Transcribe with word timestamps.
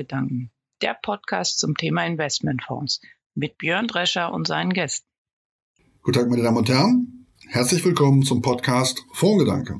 Fondgedanken, 0.00 0.50
der 0.80 0.96
Podcast 1.02 1.58
zum 1.58 1.76
Thema 1.76 2.06
Investmentfonds 2.06 3.02
mit 3.34 3.58
Björn 3.58 3.86
Drescher 3.86 4.32
und 4.32 4.46
seinen 4.46 4.72
Gästen. 4.72 5.06
Guten 6.02 6.18
Tag, 6.18 6.30
meine 6.30 6.42
Damen 6.42 6.56
und 6.56 6.68
Herren. 6.70 7.26
Herzlich 7.48 7.84
willkommen 7.84 8.22
zum 8.22 8.40
Podcast 8.40 9.04
Fondsgedanke. 9.12 9.78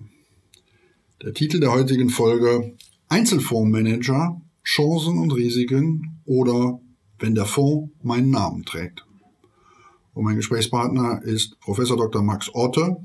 Der 1.22 1.32
Titel 1.32 1.58
der 1.58 1.72
heutigen 1.72 2.10
Folge 2.10 2.76
Einzelfondsmanager, 3.08 4.42
Chancen 4.62 5.18
und 5.18 5.32
Risiken 5.32 6.20
oder 6.26 6.80
wenn 7.18 7.34
der 7.34 7.46
Fonds 7.46 7.90
meinen 8.02 8.28
Namen 8.28 8.66
trägt. 8.66 9.06
Und 10.12 10.24
mein 10.24 10.36
Gesprächspartner 10.36 11.22
ist 11.22 11.58
Professor 11.60 11.96
Dr. 11.96 12.22
Max 12.22 12.54
Otte. 12.54 12.96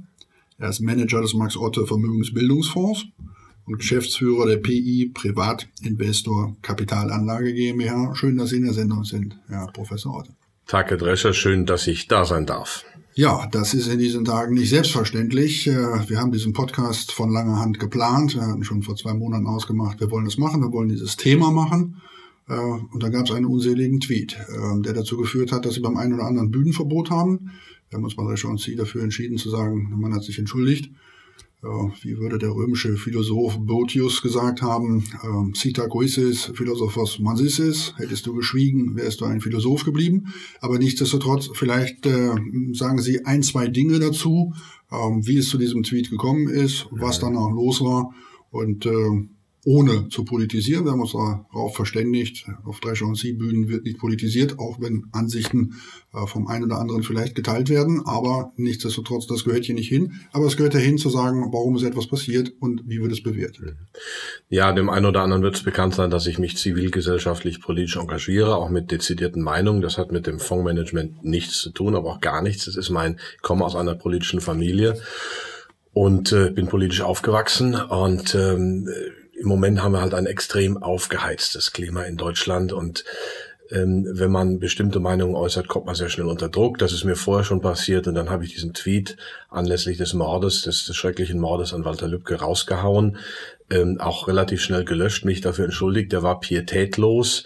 Er 0.58 0.70
ist 0.70 0.82
Manager 0.82 1.22
des 1.22 1.34
Max 1.34 1.56
Otte 1.56 1.88
Vermögensbildungsfonds 1.88 3.06
und 3.66 3.80
Geschäftsführer 3.80 4.46
der 4.48 4.58
PI 4.58 5.12
Privatinvestor 5.14 6.56
Kapitalanlage 6.62 7.54
GmbH. 7.54 8.16
Schön, 8.16 8.38
dass 8.38 8.50
Sie 8.50 8.58
in 8.58 8.66
der 8.66 8.74
Sendung 8.74 9.04
sind, 9.04 9.38
Herr 9.48 9.68
Professor 9.68 10.16
Otte. 10.16 10.32
Tag, 10.68 10.90
Herr 10.90 10.98
Drescher, 10.98 11.34
schön, 11.34 11.66
dass 11.66 11.88
ich 11.88 12.08
da 12.08 12.26
sein 12.26 12.46
darf. 12.46 12.86
Ja, 13.14 13.48
das 13.52 13.74
ist 13.74 13.88
in 13.88 14.00
diesen 14.00 14.26
Tagen 14.26 14.56
nicht 14.56 14.70
selbstverständlich. 14.70 15.68
Äh, 15.68 16.10
wir 16.10 16.20
haben 16.20 16.32
diesen 16.32 16.54
Podcast 16.54 17.12
von 17.12 17.32
langer 17.32 17.60
Hand 17.60 17.80
geplant. 17.80 18.36
Wir 18.36 18.42
hatten 18.42 18.64
schon 18.64 18.84
vor 18.84 18.96
zwei 18.96 19.14
Monaten 19.14 19.48
ausgemacht, 19.48 20.00
wir 20.00 20.12
wollen 20.12 20.26
es 20.26 20.38
machen, 20.38 20.62
wir 20.62 20.72
wollen 20.72 20.90
dieses 20.90 21.16
Thema 21.16 21.52
machen. 21.52 22.02
Äh, 22.50 22.54
und 22.56 23.02
da 23.02 23.10
gab 23.10 23.26
es 23.26 23.32
einen 23.32 23.46
unseligen 23.46 24.02
Tweet, 24.02 24.38
äh, 24.50 24.82
der 24.82 24.94
dazu 24.94 25.18
geführt 25.18 25.52
hat, 25.52 25.66
dass 25.66 25.76
sie 25.76 25.80
beim 25.80 25.98
einen 25.98 26.14
oder 26.14 26.26
anderen 26.26 26.52
Bühnenverbot 26.52 27.10
haben. 27.10 27.52
Wir 27.90 27.98
haben 27.98 28.04
uns 28.04 28.16
bei 28.16 28.24
Drescher 28.24 28.50
und 28.50 28.60
Sie 28.60 28.76
dafür 28.76 29.04
entschieden 29.04 29.38
zu 29.38 29.50
sagen, 29.50 29.88
der 29.90 29.98
Mann 29.98 30.14
hat 30.14 30.24
sich 30.24 30.38
entschuldigt 30.38 30.92
wie 32.02 32.18
würde 32.18 32.38
der 32.38 32.52
römische 32.52 32.96
Philosoph 32.96 33.58
Botius 33.60 34.22
gesagt 34.22 34.62
haben, 34.62 35.04
äh, 35.24 35.58
Cita 35.58 35.88
quaesis 35.88 36.52
philosophos 36.54 37.20
mansisis, 37.20 37.94
hättest 37.98 38.26
du 38.26 38.34
geschwiegen, 38.34 38.96
wärst 38.96 39.22
du 39.22 39.26
ein 39.26 39.42
Philosoph 39.42 39.84
geblieben. 39.84 40.34
Aber 40.62 40.78
nichtsdestotrotz, 40.78 41.50
vielleicht 41.54 42.06
äh, 42.06 42.36
sagen 42.74 43.00
Sie 43.00 43.26
ein, 43.26 43.42
zwei 43.42 43.68
Dinge 43.68 44.00
dazu, 44.00 44.54
äh, 44.92 44.96
wie 44.96 45.38
es 45.38 45.50
zu 45.50 45.58
diesem 45.58 45.84
Tweet 45.84 46.10
gekommen 46.10 46.48
ist, 46.48 46.88
was 46.92 47.20
danach 47.20 47.50
los 47.50 47.82
war. 47.82 48.14
Und 48.52 48.86
äh, 48.86 49.28
ohne 49.66 50.10
zu 50.10 50.24
politisieren. 50.24 50.86
Wir 50.86 50.92
haben 50.92 51.02
uns 51.02 51.14
darauf 51.14 51.76
verständigt, 51.76 52.46
auf 52.64 52.80
Drescher 52.80 53.06
und 53.06 53.18
Sie-Bühnen 53.18 53.68
wird 53.68 53.84
nicht 53.84 53.98
politisiert, 53.98 54.60
auch 54.60 54.80
wenn 54.80 55.08
Ansichten 55.12 55.74
äh, 56.14 56.28
vom 56.28 56.48
einen 56.48 56.66
oder 56.66 56.78
anderen 56.78 57.02
vielleicht 57.02 57.34
geteilt 57.34 57.70
werden. 57.70 58.04
Aber 58.06 58.54
nichtsdestotrotz, 58.58 59.26
das 59.26 59.44
gehört 59.44 59.66
hier 59.66 59.74
nicht 59.74 59.90
hin. 59.90 60.14
Aber 60.32 60.46
es 60.46 60.56
gehört 60.56 60.76
dahin 60.76 61.00
zu 61.00 61.10
sagen, 61.10 61.50
warum 61.52 61.76
ist 61.76 61.84
etwas 61.84 62.06
passiert 62.06 62.54
und 62.60 62.84
wie 62.86 63.02
wird 63.02 63.12
es 63.12 63.24
bewertet. 63.24 63.76
Ja, 64.50 64.72
dem 64.72 64.90
einen 64.90 65.08
oder 65.08 65.24
anderen 65.24 65.42
wird 65.42 65.56
es 65.56 65.64
bekannt 65.64 65.96
sein, 65.96 66.12
dass 66.12 66.28
ich 66.28 66.38
mich 66.38 66.58
zivilgesellschaftlich 66.58 67.60
politisch 67.60 67.98
engagiere, 67.98 68.56
auch 68.58 68.70
mit 68.70 68.92
dezidierten 68.92 69.42
Meinungen. 69.42 69.82
Das 69.82 69.98
hat 69.98 70.12
mit 70.12 70.28
dem 70.28 70.40
Fondsmanagement 70.40 71.26
nichts 71.26 71.58
zu 71.58 71.72
tun, 71.72 71.96
aber 71.96 72.12
auch 72.12 72.22
gar 72.22 72.44
nichts. 72.44 72.66
Das 72.66 72.76
ist 72.76 72.92
mein, 72.92 73.20
ich 73.36 73.42
komme 73.42 73.66
aus 73.66 73.76
einer 73.76 73.96
politischen 73.96 74.42
Familie 74.42 75.00
und 75.92 76.34
äh, 76.34 76.52
bin 76.52 76.68
politisch 76.68 77.02
aufgewachsen 77.02 77.74
und 77.74 78.36
ähm, 78.36 78.88
im 79.46 79.50
Moment 79.50 79.82
haben 79.82 79.94
wir 79.94 80.02
halt 80.02 80.16
ein 80.16 80.26
extrem 80.26 80.82
aufgeheiztes 80.82 81.72
Klima 81.72 82.04
in 82.04 82.18
Deutschland 82.18 82.74
und 82.74 83.06
ähm, 83.72 84.06
wenn 84.12 84.32
man 84.32 84.60
bestimmte 84.60 85.00
Meinungen 85.00 85.36
äußert, 85.36 85.68
kommt 85.68 85.86
man 85.86 85.96
sehr 85.96 86.10
schnell 86.10 86.28
unter 86.28 86.50
Druck. 86.50 86.78
Das 86.78 86.94
ist 86.94 87.04
mir 87.04 87.16
vorher 87.16 87.44
schon 87.44 87.62
passiert 87.62 88.08
und 88.08 88.16
dann 88.16 88.30
habe 88.30 88.44
ich 88.44 88.54
diesen 88.54 88.74
Tweet 88.74 89.18
anlässlich 89.50 89.98
des 89.98 90.14
Mordes, 90.14 90.64
des, 90.64 90.86
des 90.86 90.96
schrecklichen 90.96 91.40
Mordes 91.40 91.74
an 91.74 91.86
Walter 91.86 92.08
Lübcke 92.08 92.36
rausgehauen, 92.36 93.18
ähm, 93.70 94.00
auch 94.00 94.28
relativ 94.28 94.62
schnell 94.62 94.84
gelöscht, 94.84 95.26
mich 95.26 95.42
dafür 95.42 95.66
entschuldigt. 95.66 96.12
Der 96.12 96.24
war 96.24 96.40
pietätlos. 96.40 97.44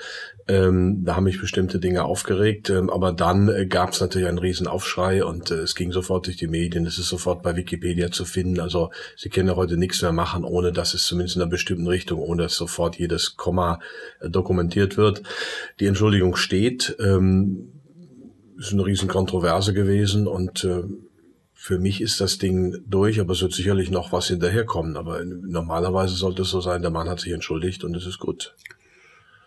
Ähm, 0.50 1.04
da 1.06 1.16
haben 1.16 1.26
mich 1.26 1.40
bestimmte 1.40 1.78
Dinge 1.78 2.06
aufgeregt, 2.06 2.72
ähm, 2.72 2.90
aber 2.90 3.14
dann 3.14 3.50
äh, 3.50 3.68
gab 3.68 3.92
es 3.92 4.02
natürlich 4.02 4.28
einen 4.28 4.40
riesen 4.40 4.66
Aufschrei 4.66 5.24
und 5.24 5.52
äh, 5.52 5.58
es 5.58 5.76
ging 5.76 5.92
sofort 5.92 6.26
durch 6.26 6.38
die 6.38 6.48
Medien, 6.48 6.88
es 6.88 6.98
ist 6.98 7.10
sofort 7.10 7.44
bei 7.44 7.56
Wikipedia 7.56 8.10
zu 8.10 8.26
finden. 8.26 8.60
Also 8.60 8.90
Sie 9.16 9.30
können 9.30 9.48
ja 9.48 9.56
heute 9.56 9.78
nichts 9.78 10.02
mehr 10.02 10.12
machen, 10.12 10.44
ohne 10.44 10.72
dass 10.72 10.96
es 10.96 11.06
zumindest 11.06 11.36
in 11.36 11.44
einer 11.44 11.52
bestimmten 11.52 11.86
Richtung, 11.86 12.20
ohne 12.20 12.44
dass 12.44 12.56
sofort 12.56 12.98
jedes 12.98 13.38
Komma 13.38 13.80
äh, 14.22 14.30
dokumentiert 14.32 14.98
wird. 14.98 15.22
Die 15.80 15.86
Entschuldigung 15.86 16.36
steht, 16.36 16.98
ähm, 17.00 17.70
ist 18.58 18.74
eine 18.74 18.86
riesen 18.86 19.08
Kontroverse 19.08 19.76
gewesen 19.76 20.26
und 20.26 20.64
äh, 20.64 20.82
für 21.54 21.78
mich 21.78 22.02
ist 22.02 22.22
das 22.22 22.40
Ding 22.40 22.76
durch, 22.88 23.20
aber 23.20 23.34
es 23.34 23.42
wird 23.44 23.54
sicherlich 23.54 23.92
noch 23.92 24.12
was 24.12 24.30
hinterherkommen. 24.30 24.98
Aber 24.98 25.24
normalerweise 25.24 26.16
sollte 26.16 26.42
es 26.42 26.50
so 26.50 26.60
sein, 26.60 26.82
der 26.82 26.90
Mann 26.90 27.08
hat 27.08 27.20
sich 27.20 27.34
entschuldigt 27.34 27.84
und 27.84 27.96
es 27.96 28.08
ist 28.08 28.18
gut. 28.18 28.56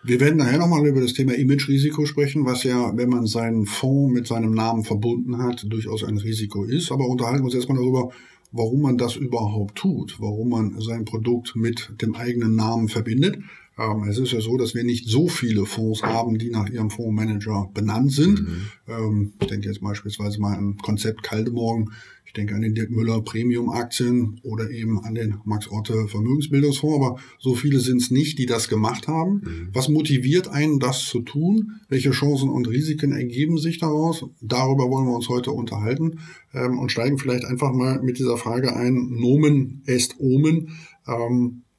Wir 0.05 0.19
werden 0.19 0.37
nachher 0.37 0.57
nochmal 0.57 0.85
über 0.85 0.99
das 0.99 1.13
Thema 1.13 1.33
Image-Risiko 1.33 2.05
sprechen, 2.05 2.45
was 2.45 2.63
ja, 2.63 2.95
wenn 2.97 3.09
man 3.09 3.25
seinen 3.25 3.65
Fonds 3.65 4.13
mit 4.13 4.27
seinem 4.27 4.53
Namen 4.53 4.83
verbunden 4.83 5.37
hat, 5.37 5.65
durchaus 5.67 6.03
ein 6.03 6.17
Risiko 6.17 6.65
ist. 6.65 6.91
Aber 6.91 7.07
unterhalten 7.07 7.39
wir 7.39 7.45
uns 7.45 7.55
erstmal 7.55 7.77
darüber, 7.77 8.11
warum 8.51 8.81
man 8.81 8.97
das 8.97 9.15
überhaupt 9.15 9.75
tut, 9.75 10.17
warum 10.19 10.49
man 10.49 10.79
sein 10.81 11.05
Produkt 11.05 11.55
mit 11.55 11.89
dem 12.01 12.15
eigenen 12.15 12.55
Namen 12.55 12.89
verbindet. 12.89 13.37
Ähm, 13.77 14.03
es 14.07 14.17
ist 14.17 14.31
ja 14.31 14.41
so, 14.41 14.57
dass 14.57 14.75
wir 14.75 14.83
nicht 14.83 15.07
so 15.07 15.27
viele 15.27 15.65
Fonds 15.65 16.03
haben, 16.03 16.37
die 16.37 16.49
nach 16.49 16.69
ihrem 16.69 16.89
Fondsmanager 16.89 17.69
benannt 17.73 18.11
sind. 18.11 18.41
Mhm. 18.41 18.67
Ähm, 18.87 19.33
ich 19.39 19.47
denke 19.47 19.67
jetzt 19.67 19.81
beispielsweise 19.81 20.39
mal 20.39 20.55
an 20.55 20.77
Konzept 20.77 21.23
Kaldemorgen. 21.23 21.91
Ich 22.33 22.39
denke 22.39 22.55
an 22.55 22.63
den 22.63 22.73
Dirk 22.73 22.89
Müller 22.89 23.21
Premium 23.21 23.69
Aktien 23.69 24.39
oder 24.41 24.71
eben 24.71 24.99
an 25.03 25.13
den 25.13 25.35
Max 25.45 25.69
Otte 25.69 26.07
Vermögensbildungsfonds. 26.07 26.95
Aber 26.95 27.19
so 27.37 27.53
viele 27.53 27.79
sind 27.79 28.01
es 28.01 28.09
nicht, 28.09 28.39
die 28.39 28.47
das 28.47 28.69
gemacht 28.69 29.07
haben. 29.07 29.33
Mhm. 29.33 29.69
Was 29.71 29.87
motiviert 29.87 30.47
einen, 30.47 30.79
das 30.79 31.05
zu 31.05 31.21
tun? 31.21 31.73
Welche 31.89 32.09
Chancen 32.09 32.49
und 32.49 32.67
Risiken 32.67 33.11
ergeben 33.11 33.59
sich 33.59 33.77
daraus? 33.77 34.25
Darüber 34.41 34.89
wollen 34.89 35.05
wir 35.05 35.15
uns 35.15 35.29
heute 35.29 35.51
unterhalten 35.51 36.21
ähm, 36.55 36.79
und 36.79 36.91
steigen 36.91 37.19
vielleicht 37.19 37.45
einfach 37.45 37.71
mal 37.71 38.01
mit 38.01 38.17
dieser 38.17 38.37
Frage 38.37 38.75
ein. 38.75 38.95
Nomen 39.11 39.83
est 39.85 40.15
Omen. 40.17 40.71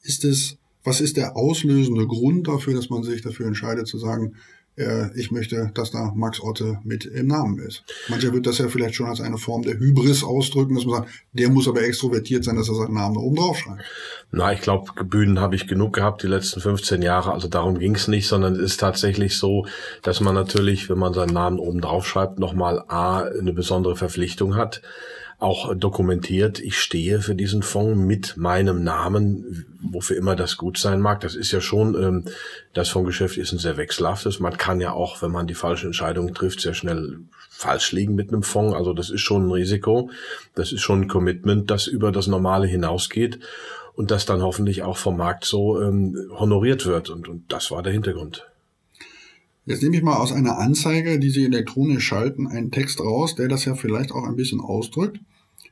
ist 0.04 0.24
es 0.24 0.58
was 0.84 1.00
ist 1.00 1.16
der 1.16 1.34
auslösende 1.34 2.06
Grund 2.06 2.46
dafür, 2.46 2.74
dass 2.74 2.90
man 2.90 3.02
sich 3.02 3.22
dafür 3.22 3.46
entscheidet 3.46 3.86
zu 3.86 3.96
sagen, 3.98 4.34
ich 5.14 5.30
möchte, 5.30 5.70
dass 5.74 5.92
da 5.92 6.12
Max 6.16 6.40
Otte 6.40 6.80
mit 6.82 7.04
im 7.04 7.28
Namen 7.28 7.60
ist. 7.60 7.84
Mancher 8.08 8.32
wird 8.32 8.46
das 8.46 8.58
ja 8.58 8.68
vielleicht 8.68 8.96
schon 8.96 9.06
als 9.06 9.20
eine 9.20 9.38
Form 9.38 9.62
der 9.62 9.78
Hybris 9.78 10.24
ausdrücken, 10.24 10.74
dass 10.74 10.84
man 10.84 11.02
sagt, 11.02 11.10
der 11.32 11.48
muss 11.48 11.68
aber 11.68 11.82
extrovertiert 11.82 12.42
sein, 12.42 12.56
dass 12.56 12.68
er 12.68 12.74
seinen 12.74 12.94
Namen 12.94 13.14
da 13.14 13.20
oben 13.20 13.36
drauf 13.36 13.56
schreibt. 13.56 13.82
Na, 14.32 14.52
ich 14.52 14.60
glaube, 14.60 15.04
Bühnen 15.04 15.38
habe 15.38 15.54
ich 15.54 15.68
genug 15.68 15.92
gehabt 15.92 16.24
die 16.24 16.26
letzten 16.26 16.60
15 16.60 17.02
Jahre, 17.02 17.32
also 17.32 17.46
darum 17.46 17.78
ging 17.78 17.94
es 17.94 18.08
nicht, 18.08 18.26
sondern 18.26 18.54
es 18.54 18.60
ist 18.60 18.80
tatsächlich 18.80 19.38
so, 19.38 19.66
dass 20.02 20.20
man 20.20 20.34
natürlich, 20.34 20.90
wenn 20.90 20.98
man 20.98 21.14
seinen 21.14 21.34
Namen 21.34 21.60
oben 21.60 21.80
drauf 21.80 22.08
schreibt, 22.08 22.40
nochmal 22.40 22.82
A, 22.88 23.20
eine 23.20 23.52
besondere 23.52 23.94
Verpflichtung 23.94 24.56
hat 24.56 24.82
auch 25.38 25.74
dokumentiert, 25.74 26.60
ich 26.60 26.78
stehe 26.78 27.20
für 27.20 27.34
diesen 27.34 27.62
Fonds 27.62 27.98
mit 27.98 28.36
meinem 28.36 28.82
Namen, 28.82 29.66
wofür 29.82 30.16
immer 30.16 30.36
das 30.36 30.56
gut 30.56 30.78
sein 30.78 31.00
mag. 31.00 31.20
Das 31.20 31.34
ist 31.34 31.52
ja 31.52 31.60
schon, 31.60 31.94
ähm, 31.94 32.24
das 32.72 32.88
Fondsgeschäft 32.88 33.36
ist 33.36 33.52
ein 33.52 33.58
sehr 33.58 33.76
wechselhaftes. 33.76 34.40
Man 34.40 34.56
kann 34.56 34.80
ja 34.80 34.92
auch, 34.92 35.22
wenn 35.22 35.30
man 35.30 35.46
die 35.46 35.54
falsche 35.54 35.86
Entscheidung 35.86 36.32
trifft, 36.34 36.60
sehr 36.60 36.74
schnell 36.74 37.18
falsch 37.50 37.92
liegen 37.92 38.14
mit 38.14 38.28
einem 38.28 38.42
Fonds. 38.42 38.74
Also 38.74 38.92
das 38.92 39.10
ist 39.10 39.20
schon 39.20 39.46
ein 39.46 39.52
Risiko. 39.52 40.10
Das 40.54 40.72
ist 40.72 40.80
schon 40.80 41.02
ein 41.02 41.08
Commitment, 41.08 41.70
das 41.70 41.86
über 41.86 42.12
das 42.12 42.26
Normale 42.26 42.66
hinausgeht 42.66 43.40
und 43.94 44.10
das 44.10 44.26
dann 44.26 44.42
hoffentlich 44.42 44.82
auch 44.82 44.96
vom 44.96 45.16
Markt 45.16 45.44
so 45.44 45.80
ähm, 45.80 46.30
honoriert 46.38 46.86
wird. 46.86 47.10
Und, 47.10 47.28
und 47.28 47.52
das 47.52 47.70
war 47.70 47.82
der 47.82 47.92
Hintergrund. 47.92 48.46
Jetzt 49.66 49.82
nehme 49.82 49.96
ich 49.96 50.02
mal 50.02 50.16
aus 50.16 50.30
einer 50.30 50.58
Anzeige, 50.58 51.18
die 51.18 51.30
Sie 51.30 51.44
elektronisch 51.44 52.04
schalten, 52.04 52.46
einen 52.46 52.70
Text 52.70 53.00
raus, 53.00 53.34
der 53.34 53.48
das 53.48 53.64
ja 53.64 53.74
vielleicht 53.74 54.12
auch 54.12 54.24
ein 54.24 54.36
bisschen 54.36 54.60
ausdrückt. 54.60 55.20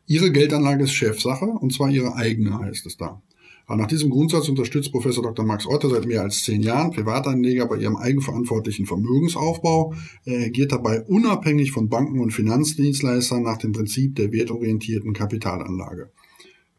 Ihre 0.06 0.33
Geldanlage 0.33 0.85
ist 0.85 0.93
Chefsache, 0.93 1.44
und 1.44 1.75
zwar 1.75 1.91
Ihre 1.91 2.17
eigene 2.17 2.59
heißt 2.59 2.87
es 2.87 2.97
da. 2.97 3.21
Aber 3.67 3.77
nach 3.77 3.87
diesem 3.89 4.11
Grundsatz 4.11 4.49
unterstützt 4.49 4.93
Professor 4.93 5.23
Dr. 5.23 5.44
Max 5.44 5.67
Otter 5.67 5.91
seit 5.91 6.06
mehr 6.06 6.23
als 6.23 6.43
zehn 6.43 6.62
Jahren 6.62 6.91
Privatanleger 6.91 7.67
bei 7.67 7.77
ihrem 7.77 7.97
eigenverantwortlichen 7.97 8.87
Vermögensaufbau. 8.87 9.95
Er 10.25 10.47
agiert 10.47 10.73
dabei 10.73 11.03
unabhängig 11.03 11.71
von 11.71 11.88
Banken 11.88 12.21
und 12.21 12.33
Finanzdienstleistern 12.33 13.43
nach 13.43 13.59
dem 13.59 13.73
Prinzip 13.73 14.17
der 14.17 14.33
wertorientierten 14.33 15.12
Kapitalanlage. 15.12 16.11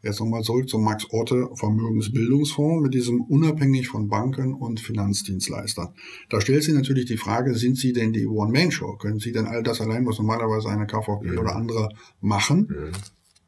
Jetzt 0.04 0.20
nochmal 0.20 0.42
zurück 0.42 0.68
zum 0.68 0.84
Max 0.84 1.06
Orte 1.10 1.48
Vermögensbildungsfonds 1.54 2.82
mit 2.82 2.94
diesem 2.94 3.22
unabhängig 3.22 3.88
von 3.88 4.08
Banken 4.08 4.52
und 4.52 4.80
Finanzdienstleistern. 4.80 5.94
Da 6.28 6.40
stellt 6.40 6.62
sich 6.62 6.74
natürlich 6.74 7.06
die 7.06 7.16
Frage, 7.16 7.54
sind 7.54 7.78
Sie 7.78 7.92
denn 7.92 8.12
die 8.12 8.26
One-Man-Show? 8.26 8.96
Können 8.96 9.18
Sie 9.18 9.32
denn 9.32 9.46
all 9.46 9.62
das 9.62 9.80
allein, 9.80 10.06
was 10.06 10.18
normalerweise 10.18 10.68
eine 10.68 10.86
KVP 10.86 11.30
mhm. 11.30 11.38
oder 11.38 11.56
andere 11.56 11.88
machen? 12.20 12.68
Mhm 12.68 12.92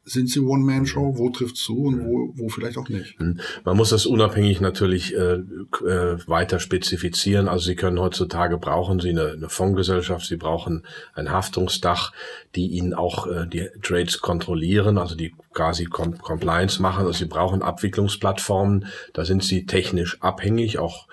sind 0.07 0.29
sie 0.29 0.39
One-Man-Show, 0.39 1.17
wo 1.17 1.29
trifft 1.29 1.57
zu 1.57 1.83
und 1.83 2.05
wo, 2.05 2.33
wo 2.35 2.49
vielleicht 2.49 2.77
auch 2.77 2.87
nicht. 2.87 3.19
Hm. 3.19 3.39
Man 3.65 3.77
muss 3.77 3.89
das 3.89 4.05
unabhängig 4.05 4.61
natürlich 4.61 5.13
äh, 5.15 5.35
äh, 5.35 6.17
weiter 6.27 6.59
spezifizieren. 6.59 7.47
Also 7.47 7.65
Sie 7.65 7.75
können 7.75 7.99
heutzutage 7.99 8.57
brauchen 8.57 8.99
Sie 8.99 9.09
eine, 9.09 9.33
eine 9.33 9.49
Fondsgesellschaft, 9.49 10.25
Sie 10.25 10.37
brauchen 10.37 10.83
ein 11.13 11.31
Haftungsdach, 11.31 12.13
die 12.55 12.67
Ihnen 12.67 12.93
auch 12.93 13.27
äh, 13.27 13.47
die 13.47 13.67
Trades 13.81 14.21
kontrollieren, 14.21 14.97
also 14.97 15.15
die 15.15 15.33
quasi 15.53 15.85
Com 15.85 16.17
Compliance 16.17 16.81
machen. 16.81 17.05
Also 17.05 17.19
Sie 17.19 17.29
brauchen 17.29 17.61
Abwicklungsplattformen, 17.61 18.85
da 19.13 19.25
sind 19.25 19.43
Sie 19.43 19.65
technisch 19.65 20.21
abhängig, 20.21 20.79
auch 20.79 21.07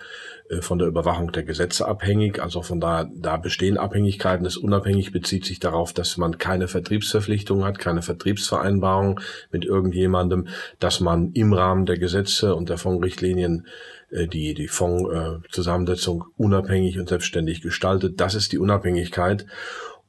von 0.60 0.78
der 0.78 0.88
Überwachung 0.88 1.32
der 1.32 1.42
Gesetze 1.42 1.88
abhängig. 1.88 2.42
Also 2.42 2.62
von 2.62 2.80
da, 2.80 3.08
da 3.14 3.36
bestehen 3.36 3.78
Abhängigkeiten. 3.78 4.44
Das 4.44 4.56
unabhängig 4.56 5.10
bezieht 5.10 5.44
sich 5.44 5.58
darauf, 5.58 5.92
dass 5.92 6.16
man 6.18 6.38
keine 6.38 6.68
Vertriebsverpflichtung 6.68 7.64
hat, 7.64 7.78
keine 7.78 8.02
Vertriebsvereinbarung 8.02 9.20
mit 9.50 9.64
irgendjemandem, 9.64 10.48
dass 10.80 11.00
man 11.00 11.32
im 11.32 11.52
Rahmen 11.54 11.86
der 11.86 11.98
Gesetze 11.98 12.54
und 12.54 12.68
der 12.68 12.78
Fondsrichtlinien 12.78 13.66
äh, 14.10 14.26
die, 14.26 14.54
die 14.54 14.68
Fondszusammensetzung 14.68 16.24
unabhängig 16.36 16.98
und 16.98 17.08
selbstständig 17.08 17.62
gestaltet. 17.62 18.20
Das 18.20 18.34
ist 18.34 18.52
die 18.52 18.58
Unabhängigkeit. 18.58 19.46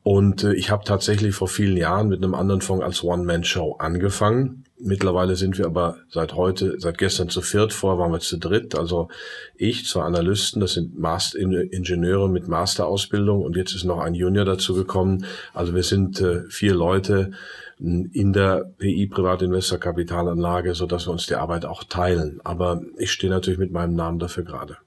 Und 0.03 0.43
äh, 0.43 0.53
ich 0.53 0.69
habe 0.69 0.83
tatsächlich 0.83 1.33
vor 1.33 1.47
vielen 1.47 1.77
Jahren 1.77 2.09
mit 2.09 2.21
einem 2.21 2.35
anderen 2.35 2.61
Fonds 2.61 2.83
als 2.83 3.03
One-Man-Show 3.03 3.77
angefangen. 3.79 4.64
Mittlerweile 4.77 5.37
sind 5.37 5.57
wir 5.57 5.67
aber 5.67 5.99
seit 6.09 6.33
heute, 6.33 6.77
seit 6.79 6.97
gestern 6.97 7.29
zu 7.29 7.41
viert, 7.41 7.71
vorher 7.71 7.97
waren 7.97 8.11
wir 8.11 8.19
zu 8.19 8.37
dritt. 8.37 8.75
Also 8.75 9.07
ich, 9.55 9.85
zwei 9.85 10.01
Analysten, 10.01 10.59
das 10.59 10.73
sind 10.73 10.99
Master 10.99 11.39
Ingenieure 11.39 12.27
mit 12.27 12.49
Masterausbildung 12.49 13.41
und 13.41 13.55
jetzt 13.55 13.73
ist 13.73 13.85
noch 13.85 13.99
ein 13.99 14.13
Junior 14.13 14.43
dazu 14.43 14.73
gekommen. 14.73 15.25
Also 15.53 15.73
wir 15.75 15.83
sind 15.83 16.19
äh, 16.19 16.41
vier 16.49 16.73
Leute 16.73 17.31
in 17.79 18.33
der 18.33 18.65
PI 18.77 19.07
Privatinvestor 19.07 19.79
Kapitalanlage, 19.79 20.75
so 20.75 20.85
dass 20.85 21.07
wir 21.07 21.11
uns 21.11 21.25
die 21.25 21.35
Arbeit 21.35 21.65
auch 21.65 21.85
teilen. 21.85 22.41
Aber 22.43 22.81
ich 22.97 23.11
stehe 23.11 23.31
natürlich 23.31 23.59
mit 23.59 23.71
meinem 23.71 23.95
Namen 23.95 24.19
dafür 24.19 24.43
gerade. 24.43 24.77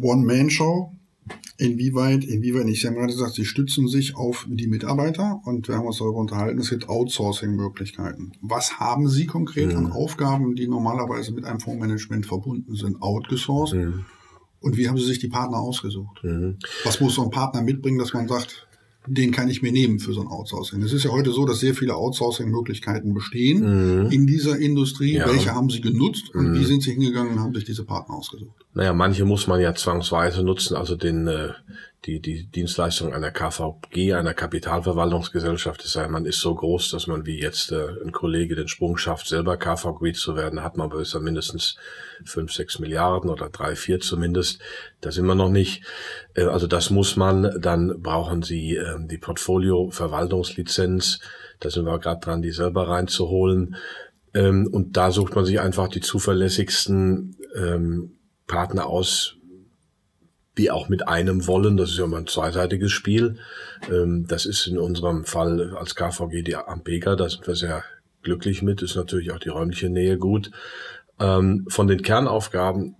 One-Man-Show 0.00 0.95
Inwieweit, 1.58 2.24
inwieweit, 2.24 2.68
ich 2.68 2.84
habe 2.84 2.96
gerade 2.96 3.12
gesagt, 3.12 3.34
Sie 3.34 3.46
stützen 3.46 3.88
sich 3.88 4.14
auf 4.14 4.46
die 4.48 4.66
Mitarbeiter 4.66 5.40
und 5.44 5.68
wir 5.68 5.76
haben 5.76 5.86
uns 5.86 5.98
darüber 5.98 6.18
unterhalten, 6.18 6.58
es 6.58 6.68
gibt 6.68 6.88
Outsourcing-Möglichkeiten. 6.88 8.32
Was 8.42 8.78
haben 8.78 9.08
Sie 9.08 9.26
konkret 9.26 9.72
mhm. 9.72 9.78
an 9.78 9.92
Aufgaben, 9.92 10.54
die 10.54 10.68
normalerweise 10.68 11.32
mit 11.32 11.44
einem 11.44 11.60
Fondsmanagement 11.60 12.26
verbunden 12.26 12.74
sind, 12.74 13.00
outgesourced? 13.00 13.78
Mhm. 13.78 14.04
Und 14.60 14.76
wie 14.76 14.88
haben 14.88 14.98
Sie 14.98 15.06
sich 15.06 15.18
die 15.18 15.28
Partner 15.28 15.58
ausgesucht? 15.58 16.22
Mhm. 16.22 16.58
Was 16.84 17.00
muss 17.00 17.14
so 17.14 17.22
ein 17.22 17.30
Partner 17.30 17.62
mitbringen, 17.62 17.98
dass 17.98 18.12
man 18.12 18.28
sagt, 18.28 18.66
den 19.06 19.32
kann 19.32 19.48
ich 19.48 19.62
mir 19.62 19.72
nehmen 19.72 19.98
für 19.98 20.12
so 20.12 20.20
ein 20.20 20.26
Outsourcing. 20.26 20.82
Es 20.82 20.92
ist 20.92 21.04
ja 21.04 21.10
heute 21.10 21.32
so, 21.32 21.44
dass 21.44 21.60
sehr 21.60 21.74
viele 21.74 21.94
Outsourcing-Möglichkeiten 21.94 23.14
bestehen 23.14 24.04
mhm. 24.04 24.10
in 24.10 24.26
dieser 24.26 24.58
Industrie. 24.58 25.14
Ja. 25.14 25.28
Welche 25.28 25.54
haben 25.54 25.70
Sie 25.70 25.80
genutzt 25.80 26.34
und 26.34 26.50
mhm. 26.50 26.60
wie 26.60 26.64
sind 26.64 26.82
Sie 26.82 26.92
hingegangen 26.92 27.34
und 27.34 27.40
haben 27.40 27.54
sich 27.54 27.64
diese 27.64 27.84
Partner 27.84 28.16
ausgesucht? 28.16 28.64
Naja, 28.74 28.92
manche 28.92 29.24
muss 29.24 29.46
man 29.46 29.60
ja 29.60 29.74
zwangsweise 29.74 30.42
nutzen, 30.42 30.76
also 30.76 30.96
den, 30.96 31.26
äh, 31.26 31.50
die, 32.04 32.20
die 32.20 32.46
Dienstleistung 32.46 33.12
einer 33.12 33.32
KVG, 33.32 34.14
einer 34.14 34.34
Kapitalverwaltungsgesellschaft 34.34 35.84
ist 35.84 35.94
ja, 35.94 36.06
man 36.06 36.24
ist 36.24 36.40
so 36.40 36.54
groß, 36.54 36.90
dass 36.90 37.06
man 37.06 37.26
wie 37.26 37.40
jetzt 37.40 37.72
äh, 37.72 37.88
ein 38.04 38.12
Kollege 38.12 38.54
den 38.54 38.68
Sprung 38.68 38.96
schafft, 38.96 39.26
selber 39.26 39.56
KVG 39.56 40.12
zu 40.12 40.36
werden, 40.36 40.62
hat 40.62 40.76
man 40.76 40.90
bisher 40.90 41.20
mindestens 41.20 41.76
fünf, 42.24 42.52
sechs 42.52 42.78
Milliarden 42.78 43.30
oder 43.30 43.48
drei, 43.48 43.74
vier 43.74 43.98
zumindest. 43.98 44.60
Da 45.00 45.10
sind 45.10 45.26
wir 45.26 45.34
noch 45.34 45.50
nicht. 45.50 45.84
Äh, 46.34 46.44
also 46.44 46.66
das 46.66 46.90
muss 46.90 47.16
man, 47.16 47.60
dann 47.60 48.00
brauchen 48.00 48.42
Sie 48.42 48.76
äh, 48.76 48.96
die 49.06 49.18
Portfolio-Verwaltungslizenz. 49.18 51.18
Da 51.58 51.70
sind 51.70 51.86
wir 51.86 51.98
gerade 51.98 52.20
dran, 52.20 52.42
die 52.42 52.52
selber 52.52 52.88
reinzuholen. 52.88 53.76
Ähm, 54.34 54.68
und 54.70 54.96
da 54.96 55.10
sucht 55.10 55.34
man 55.34 55.44
sich 55.44 55.58
einfach 55.58 55.88
die 55.88 56.00
zuverlässigsten 56.00 57.36
ähm, 57.56 58.12
Partner 58.46 58.86
aus, 58.86 59.35
die 60.58 60.70
auch 60.70 60.88
mit 60.88 61.06
einem 61.06 61.46
wollen. 61.46 61.76
Das 61.76 61.90
ist 61.90 61.98
ja 61.98 62.04
immer 62.04 62.18
ein 62.18 62.26
zweiseitiges 62.26 62.92
Spiel. 62.92 63.38
Ähm, 63.90 64.26
das 64.26 64.46
ist 64.46 64.66
in 64.66 64.78
unserem 64.78 65.24
Fall 65.24 65.76
als 65.76 65.94
KVG 65.94 66.42
die 66.42 66.56
Ampega, 66.56 67.16
da 67.16 67.28
sind 67.28 67.46
wir 67.46 67.54
sehr 67.54 67.84
glücklich 68.22 68.62
mit, 68.62 68.82
ist 68.82 68.96
natürlich 68.96 69.30
auch 69.32 69.38
die 69.38 69.50
räumliche 69.50 69.88
Nähe 69.88 70.18
gut. 70.18 70.50
Ähm, 71.20 71.66
von 71.68 71.86
den 71.86 72.02
Kernaufgaben 72.02 72.96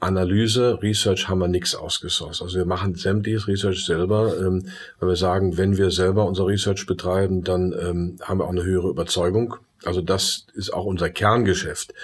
Analyse, 0.00 0.82
Research 0.82 1.28
haben 1.28 1.38
wir 1.38 1.48
nichts 1.48 1.74
ausgesourced. 1.74 2.42
Also 2.42 2.58
wir 2.58 2.66
machen 2.66 2.94
sämtliches 2.94 3.48
Research 3.48 3.86
selber, 3.86 4.36
ähm, 4.38 4.66
weil 4.98 5.10
wir 5.10 5.16
sagen, 5.16 5.56
wenn 5.56 5.78
wir 5.78 5.90
selber 5.90 6.26
unser 6.26 6.46
Research 6.46 6.86
betreiben, 6.86 7.42
dann 7.42 7.72
haben 8.20 8.38
wir 8.38 8.44
auch 8.44 8.50
eine 8.50 8.64
höhere 8.64 8.90
Überzeugung. 8.90 9.56
Also 9.82 10.02
das 10.02 10.46
ist 10.54 10.74
auch 10.74 10.84
unser 10.84 11.08
Kerngeschäft. 11.08 11.94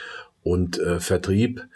Und 0.43 0.79
äh, 0.79 1.01
Vertrieb 1.01 1.61
ähm, 1.61 1.69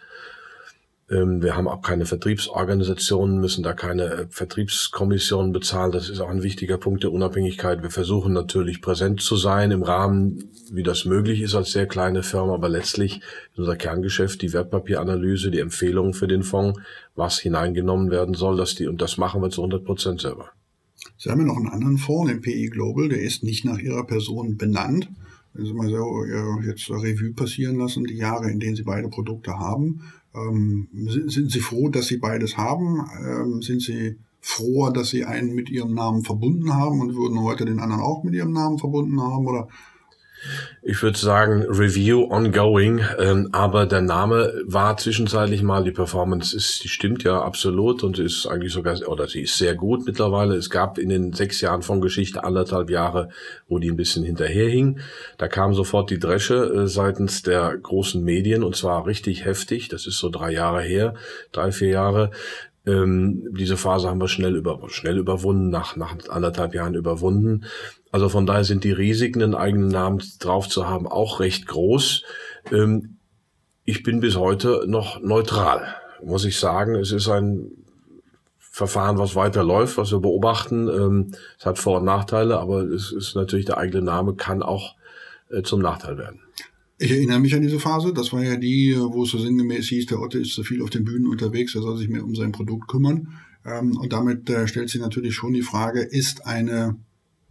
wir 1.06 1.54
haben 1.54 1.68
auch 1.68 1.82
keine 1.82 2.06
Vertriebsorganisationen, 2.06 3.38
müssen 3.38 3.62
da 3.62 3.74
keine 3.74 4.04
äh, 4.04 4.26
Vertriebskommissionen 4.30 5.52
bezahlen. 5.52 5.92
Das 5.92 6.08
ist 6.08 6.20
auch 6.20 6.30
ein 6.30 6.42
wichtiger 6.42 6.78
Punkt 6.78 7.02
der 7.02 7.12
Unabhängigkeit. 7.12 7.82
Wir 7.82 7.90
versuchen 7.90 8.32
natürlich 8.32 8.80
präsent 8.80 9.20
zu 9.20 9.36
sein 9.36 9.70
im 9.70 9.82
Rahmen, 9.82 10.50
wie 10.72 10.82
das 10.82 11.04
möglich 11.04 11.42
ist 11.42 11.54
als 11.54 11.72
sehr 11.72 11.86
kleine 11.86 12.22
Firma, 12.22 12.54
aber 12.54 12.70
letztlich 12.70 13.20
unser 13.54 13.76
Kerngeschäft, 13.76 14.40
die 14.40 14.54
Wertpapieranalyse, 14.54 15.50
die 15.50 15.58
Empfehlungen 15.58 16.14
für 16.14 16.26
den 16.26 16.42
Fonds, 16.42 16.80
was 17.14 17.38
hineingenommen 17.38 18.10
werden 18.10 18.34
soll, 18.34 18.56
dass 18.56 18.74
die, 18.74 18.86
und 18.86 19.02
das 19.02 19.18
machen 19.18 19.42
wir 19.42 19.50
zu 19.50 19.60
100 19.60 19.84
Prozent 19.84 20.22
selber. 20.22 20.52
Sie 21.18 21.28
haben 21.28 21.40
ja 21.40 21.46
noch 21.46 21.58
einen 21.58 21.68
anderen 21.68 21.98
Fonds, 21.98 22.32
den 22.32 22.40
PI 22.40 22.70
Global, 22.70 23.10
der 23.10 23.20
ist 23.20 23.42
nicht 23.42 23.66
nach 23.66 23.78
Ihrer 23.78 24.06
Person 24.06 24.56
benannt. 24.56 25.10
Wenn 25.52 25.66
Sie 25.66 25.74
mal 25.74 25.88
so 25.88 26.24
jetzt 26.62 26.90
Revue 26.90 27.34
passieren 27.34 27.76
lassen, 27.76 28.04
die 28.04 28.16
Jahre, 28.16 28.50
in 28.50 28.58
denen 28.58 28.74
Sie 28.74 28.82
beide 28.82 29.08
Produkte 29.08 29.52
haben, 29.58 30.00
ähm, 30.34 30.88
sind 31.28 31.50
Sie 31.50 31.60
froh, 31.60 31.88
dass 31.88 32.06
Sie 32.06 32.16
beides 32.16 32.56
haben? 32.56 33.04
Ähm, 33.24 33.62
sind 33.62 33.82
Sie 33.82 34.16
froher, 34.40 34.92
dass 34.92 35.08
Sie 35.08 35.24
einen 35.24 35.54
mit 35.54 35.70
Ihrem 35.70 35.94
Namen 35.94 36.22
verbunden 36.22 36.74
haben 36.74 37.00
und 37.00 37.14
würden 37.14 37.40
heute 37.40 37.64
den 37.64 37.80
anderen 37.80 38.02
auch 38.02 38.24
mit 38.24 38.34
Ihrem 38.34 38.52
Namen 38.52 38.78
verbunden 38.78 39.20
haben? 39.20 39.46
Oder 39.46 39.68
ich 40.82 41.02
würde 41.02 41.18
sagen, 41.18 41.62
Review 41.68 42.28
ongoing, 42.30 43.00
ähm, 43.18 43.48
aber 43.52 43.86
der 43.86 44.02
Name 44.02 44.52
war 44.66 44.96
zwischenzeitlich 44.96 45.62
mal, 45.62 45.82
die 45.82 45.92
Performance 45.92 46.54
ist, 46.54 46.84
die 46.84 46.88
stimmt 46.88 47.24
ja 47.24 47.40
absolut 47.40 48.02
und 48.02 48.18
ist 48.18 48.46
eigentlich 48.46 48.72
sogar, 48.72 48.96
oder 49.08 49.26
sie 49.26 49.42
ist 49.42 49.56
sehr 49.56 49.74
gut 49.74 50.04
mittlerweile. 50.04 50.56
Es 50.56 50.68
gab 50.68 50.98
in 50.98 51.08
den 51.08 51.32
sechs 51.32 51.60
Jahren 51.60 51.82
von 51.82 52.00
Geschichte 52.00 52.44
anderthalb 52.44 52.90
Jahre, 52.90 53.30
wo 53.68 53.78
die 53.78 53.90
ein 53.90 53.96
bisschen 53.96 54.24
hinterherhing. 54.24 55.00
Da 55.38 55.48
kam 55.48 55.72
sofort 55.74 56.10
die 56.10 56.18
Dresche 56.18 56.56
äh, 56.56 56.86
seitens 56.86 57.42
der 57.42 57.76
großen 57.76 58.22
Medien 58.22 58.62
und 58.62 58.76
zwar 58.76 59.06
richtig 59.06 59.44
heftig. 59.44 59.88
Das 59.88 60.06
ist 60.06 60.18
so 60.18 60.28
drei 60.28 60.52
Jahre 60.52 60.82
her, 60.82 61.14
drei, 61.52 61.72
vier 61.72 61.88
Jahre. 61.88 62.30
Ähm, 62.86 63.48
diese 63.52 63.76
Phase 63.76 64.08
haben 64.08 64.20
wir 64.20 64.28
schnell 64.28 64.56
über, 64.56 64.78
schnell 64.88 65.16
überwunden, 65.16 65.70
nach, 65.70 65.96
nach 65.96 66.16
anderthalb 66.28 66.74
Jahren 66.74 66.94
überwunden. 66.94 67.64
Also 68.14 68.28
von 68.28 68.46
daher 68.46 68.62
sind 68.62 68.84
die 68.84 68.92
Risiken, 68.92 69.42
einen 69.42 69.56
eigenen 69.56 69.88
Namen 69.88 70.22
drauf 70.38 70.68
zu 70.68 70.86
haben, 70.86 71.08
auch 71.08 71.40
recht 71.40 71.66
groß. 71.66 72.22
Ähm, 72.70 73.16
ich 73.84 74.04
bin 74.04 74.20
bis 74.20 74.36
heute 74.36 74.84
noch 74.86 75.20
neutral, 75.20 75.96
muss 76.24 76.44
ich 76.44 76.60
sagen. 76.60 76.94
Es 76.94 77.10
ist 77.10 77.28
ein 77.28 77.72
Verfahren, 78.60 79.18
was 79.18 79.34
weiterläuft, 79.34 79.98
was 79.98 80.12
wir 80.12 80.20
beobachten. 80.20 80.86
Ähm, 80.86 81.32
es 81.58 81.66
hat 81.66 81.80
Vor- 81.80 81.98
und 81.98 82.04
Nachteile, 82.04 82.60
aber 82.60 82.82
es 82.82 83.10
ist 83.10 83.34
natürlich 83.34 83.64
der 83.64 83.78
eigene 83.78 84.04
Name 84.04 84.36
kann 84.36 84.62
auch 84.62 84.94
äh, 85.50 85.62
zum 85.62 85.82
Nachteil 85.82 86.16
werden. 86.16 86.38
Ich 86.98 87.10
erinnere 87.10 87.40
mich 87.40 87.56
an 87.56 87.62
diese 87.62 87.80
Phase. 87.80 88.12
Das 88.14 88.32
war 88.32 88.44
ja 88.44 88.54
die, 88.54 88.96
wo 88.96 89.24
es 89.24 89.30
so 89.32 89.38
sinngemäß 89.38 89.88
hieß, 89.88 90.06
der 90.06 90.20
Otto 90.20 90.38
ist 90.38 90.54
zu 90.54 90.62
viel 90.62 90.82
auf 90.82 90.90
den 90.90 91.02
Bühnen 91.02 91.26
unterwegs, 91.26 91.74
er 91.74 91.82
soll 91.82 91.96
sich 91.96 92.08
mehr 92.08 92.22
um 92.22 92.36
sein 92.36 92.52
Produkt 92.52 92.86
kümmern. 92.86 93.40
Ähm, 93.66 93.96
und 93.96 94.12
damit 94.12 94.48
äh, 94.50 94.68
stellt 94.68 94.88
sich 94.88 95.00
natürlich 95.00 95.34
schon 95.34 95.52
die 95.52 95.62
Frage, 95.62 96.02
ist 96.02 96.46
eine 96.46 96.94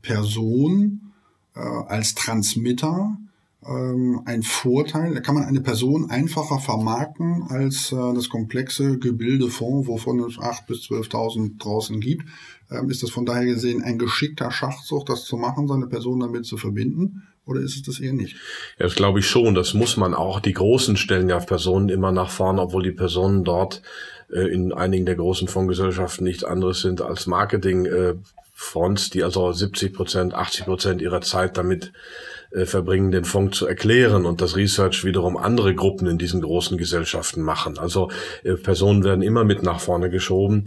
Person 0.03 1.13
äh, 1.55 1.59
als 1.59 2.13
Transmitter 2.13 3.17
ähm, 3.65 4.21
ein 4.25 4.43
Vorteil. 4.43 5.13
Da 5.13 5.21
kann 5.21 5.35
man 5.35 5.45
eine 5.45 5.61
Person 5.61 6.09
einfacher 6.09 6.59
vermarkten 6.59 7.43
als 7.49 7.91
äh, 7.91 8.13
das 8.13 8.29
komplexe 8.29 8.99
Gebilde 8.99 9.49
Fonds, 9.49 9.87
wovon 9.87 10.19
es 10.19 10.37
8.000 10.37 10.67
bis 10.67 10.79
12.000 10.81 11.57
draußen 11.57 11.99
gibt. 11.99 12.25
Ähm, 12.69 12.89
ist 12.89 13.03
das 13.03 13.09
von 13.09 13.25
daher 13.25 13.45
gesehen 13.45 13.81
ein 13.81 13.97
geschickter 13.97 14.51
Schachzug, 14.51 15.05
das 15.05 15.25
zu 15.25 15.37
machen, 15.37 15.67
seine 15.67 15.87
Person 15.87 16.19
damit 16.19 16.45
zu 16.45 16.57
verbinden? 16.57 17.23
Oder 17.45 17.59
ist 17.59 17.75
es 17.75 17.83
das 17.83 17.99
eher 17.99 18.13
nicht? 18.13 18.35
Ja, 18.77 18.85
das 18.85 18.95
glaube 18.95 19.19
ich 19.19 19.27
schon. 19.27 19.53
Das 19.53 19.73
muss 19.73 19.97
man 19.97 20.13
auch. 20.13 20.39
Die 20.39 20.53
Großen 20.53 20.95
stellen 20.95 21.27
ja 21.27 21.39
Personen 21.39 21.89
immer 21.89 22.11
nach 22.11 22.29
vorne, 22.29 22.61
obwohl 22.61 22.83
die 22.83 22.91
Personen 22.91 23.43
dort 23.43 23.81
äh, 24.31 24.47
in 24.47 24.71
einigen 24.71 25.05
der 25.05 25.15
großen 25.15 25.47
Fondsgesellschaften 25.49 26.23
nichts 26.25 26.43
anderes 26.43 26.81
sind 26.81 27.01
als 27.01 27.27
Marketing. 27.27 27.85
Äh, 27.85 28.15
Fonds, 28.63 29.09
die 29.09 29.23
also 29.23 29.51
70 29.51 29.93
Prozent, 29.93 30.33
80 30.33 30.65
Prozent 30.65 31.01
ihrer 31.01 31.21
Zeit 31.21 31.57
damit 31.57 31.91
äh, 32.51 32.65
verbringen, 32.65 33.11
den 33.11 33.25
Fonds 33.25 33.57
zu 33.57 33.67
erklären 33.67 34.25
und 34.25 34.39
das 34.39 34.55
Research 34.55 35.03
wiederum 35.03 35.37
andere 35.37 35.75
Gruppen 35.75 36.07
in 36.07 36.17
diesen 36.17 36.41
großen 36.41 36.77
Gesellschaften 36.77 37.41
machen. 37.41 37.77
Also 37.77 38.09
äh, 38.43 38.53
Personen 38.53 39.03
werden 39.03 39.21
immer 39.21 39.43
mit 39.43 39.63
nach 39.63 39.79
vorne 39.79 40.09
geschoben. 40.09 40.65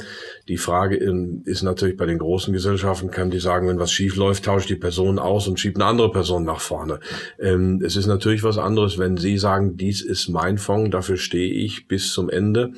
Die 0.48 0.56
Frage 0.56 0.96
ist 0.96 1.62
natürlich 1.62 1.96
bei 1.96 2.06
den 2.06 2.18
großen 2.18 2.52
Gesellschaften, 2.52 3.10
kann 3.10 3.30
die 3.30 3.40
sagen, 3.40 3.68
wenn 3.68 3.78
was 3.78 3.92
schief 3.92 4.16
läuft, 4.16 4.44
tauscht 4.44 4.68
die 4.68 4.76
Person 4.76 5.18
aus 5.18 5.48
und 5.48 5.58
schiebt 5.58 5.76
eine 5.76 5.86
andere 5.86 6.10
Person 6.10 6.44
nach 6.44 6.60
vorne. 6.60 7.00
Ähm, 7.38 7.80
es 7.84 7.96
ist 7.96 8.06
natürlich 8.06 8.42
was 8.42 8.58
anderes, 8.58 8.98
wenn 8.98 9.16
Sie 9.16 9.38
sagen, 9.38 9.76
dies 9.76 10.02
ist 10.02 10.28
mein 10.28 10.58
Fonds, 10.58 10.90
dafür 10.90 11.16
stehe 11.16 11.52
ich 11.52 11.88
bis 11.88 12.12
zum 12.12 12.28
Ende. 12.28 12.72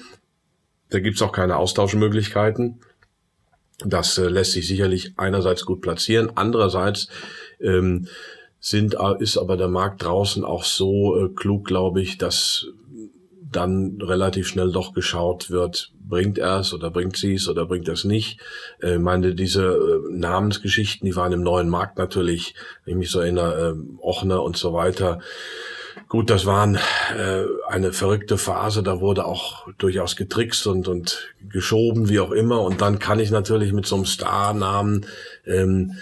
Da 0.91 1.01
gibt's 1.01 1.23
auch 1.23 1.33
keine 1.33 1.57
Austauschmöglichkeiten. 1.57 2.81
Das 3.85 4.19
äh, 4.19 4.29
lässt 4.29 4.53
sich 4.53 4.67
sicherlich 4.67 5.13
einerseits 5.17 5.65
gut 5.65 5.81
platzieren, 5.81 6.33
andererseits 6.35 7.09
ähm, 7.61 8.09
sind, 8.61 8.97
ist 9.21 9.39
aber 9.39 9.57
der 9.57 9.69
Markt 9.69 10.03
draußen 10.03 10.45
auch 10.45 10.65
so 10.65 11.17
äh, 11.17 11.29
klug, 11.29 11.65
glaube 11.65 12.03
ich, 12.03 12.19
dass 12.19 12.67
dann 13.51 13.99
relativ 14.03 14.49
schnell 14.49 14.73
doch 14.73 14.93
geschaut 14.93 15.51
wird, 15.51 15.93
bringt 16.01 16.39
er 16.39 16.61
es 16.61 16.75
oder 16.75 16.91
bringt 16.91 17.17
sie 17.17 17.35
es 17.35 17.49
oder 17.49 17.67
bringt 17.67 17.89
es 17.89 18.05
nicht. 18.05 18.41
Äh, 18.83 18.95
ich 18.95 19.01
meine, 19.01 19.35
diese 19.35 19.65
äh, 19.65 20.13
Namensgeschichten, 20.13 21.07
die 21.07 21.17
waren 21.17 21.33
im 21.33 21.43
neuen 21.43 21.69
Markt 21.69 21.99
natürlich, 21.99 22.55
wenn 22.85 22.95
ich 22.95 22.99
mich 22.99 23.11
so 23.11 23.21
erinnere, 23.21 23.71
äh, 23.71 24.03
Ochner 24.03 24.43
und 24.43 24.57
so 24.57 24.73
weiter. 24.73 25.21
Gut, 26.09 26.31
das 26.31 26.47
waren 26.47 26.77
äh, 26.77 27.45
eine 27.69 27.93
verrückte 27.93 28.39
Phase, 28.39 28.83
da 28.83 29.01
wurde 29.01 29.25
auch 29.25 29.69
durchaus 29.79 30.17
getrickst 30.17 30.67
und, 30.67 30.89
und 30.89 31.35
geschoben, 31.51 32.09
wie 32.09 32.21
auch 32.21 32.33
immer. 32.33 32.63
Und 32.63 32.81
dann 32.81 32.99
kann 32.99 33.21
ich 33.21 33.31
natürlich 33.31 33.73
mit 33.73 33.87
so 33.87 33.97
einem 33.97 34.07
Star-Namen 34.07 35.07
ähm, 35.47 35.99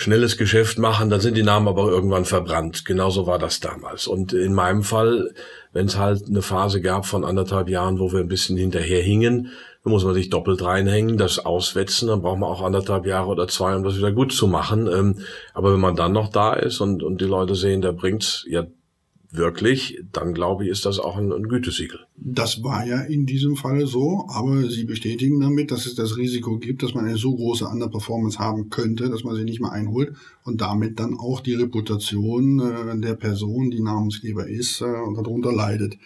schnelles 0.00 0.38
Geschäft 0.38 0.78
machen, 0.78 1.10
dann 1.10 1.20
sind 1.20 1.36
die 1.36 1.42
Namen 1.42 1.68
aber 1.68 1.88
irgendwann 1.88 2.24
verbrannt. 2.24 2.84
Genauso 2.84 3.26
war 3.26 3.38
das 3.38 3.60
damals. 3.60 4.06
Und 4.06 4.32
in 4.32 4.54
meinem 4.54 4.82
Fall, 4.82 5.30
wenn 5.72 5.86
es 5.86 5.98
halt 5.98 6.26
eine 6.26 6.42
Phase 6.42 6.80
gab 6.80 7.04
von 7.04 7.24
anderthalb 7.24 7.68
Jahren, 7.68 7.98
wo 7.98 8.10
wir 8.12 8.20
ein 8.20 8.28
bisschen 8.28 8.56
hinterher 8.56 9.02
hingen, 9.02 9.50
dann 9.84 9.92
muss 9.92 10.04
man 10.04 10.14
sich 10.14 10.30
doppelt 10.30 10.62
reinhängen, 10.62 11.16
das 11.16 11.38
auswetzen, 11.38 12.08
dann 12.08 12.22
braucht 12.22 12.38
man 12.38 12.50
auch 12.50 12.62
anderthalb 12.62 13.06
Jahre 13.06 13.28
oder 13.28 13.48
zwei, 13.48 13.74
um 13.76 13.82
das 13.82 13.96
wieder 13.96 14.12
gut 14.12 14.32
zu 14.32 14.46
machen. 14.46 14.86
Ähm, 14.86 15.18
aber 15.54 15.72
wenn 15.72 15.80
man 15.80 15.96
dann 15.96 16.12
noch 16.12 16.28
da 16.28 16.54
ist 16.54 16.80
und, 16.80 17.02
und 17.02 17.20
die 17.20 17.26
Leute 17.26 17.54
sehen, 17.54 17.82
der 17.82 17.92
bringt's, 17.92 18.44
ja, 18.48 18.66
wirklich, 19.32 20.02
dann 20.12 20.34
glaube 20.34 20.64
ich, 20.64 20.70
ist 20.70 20.86
das 20.86 20.98
auch 20.98 21.16
ein, 21.16 21.32
ein, 21.32 21.48
Gütesiegel. 21.48 22.00
Das 22.16 22.62
war 22.62 22.86
ja 22.86 23.00
in 23.00 23.26
diesem 23.26 23.56
Falle 23.56 23.86
so, 23.86 24.26
aber 24.28 24.68
Sie 24.68 24.84
bestätigen 24.84 25.40
damit, 25.40 25.70
dass 25.70 25.86
es 25.86 25.94
das 25.94 26.16
Risiko 26.16 26.58
gibt, 26.58 26.82
dass 26.82 26.94
man 26.94 27.06
eine 27.06 27.16
so 27.16 27.34
große 27.34 27.66
Underperformance 27.66 28.38
haben 28.38 28.70
könnte, 28.70 29.08
dass 29.08 29.24
man 29.24 29.36
sie 29.36 29.44
nicht 29.44 29.60
mehr 29.60 29.72
einholt 29.72 30.14
und 30.44 30.60
damit 30.60 30.98
dann 30.98 31.16
auch 31.18 31.40
die 31.40 31.54
Reputation 31.54 32.60
äh, 32.60 33.00
der 33.00 33.14
Person, 33.14 33.70
die 33.70 33.82
Namensgeber 33.82 34.48
ist, 34.48 34.80
äh, 34.80 34.84
darunter 34.84 35.52
leidet. 35.52 35.96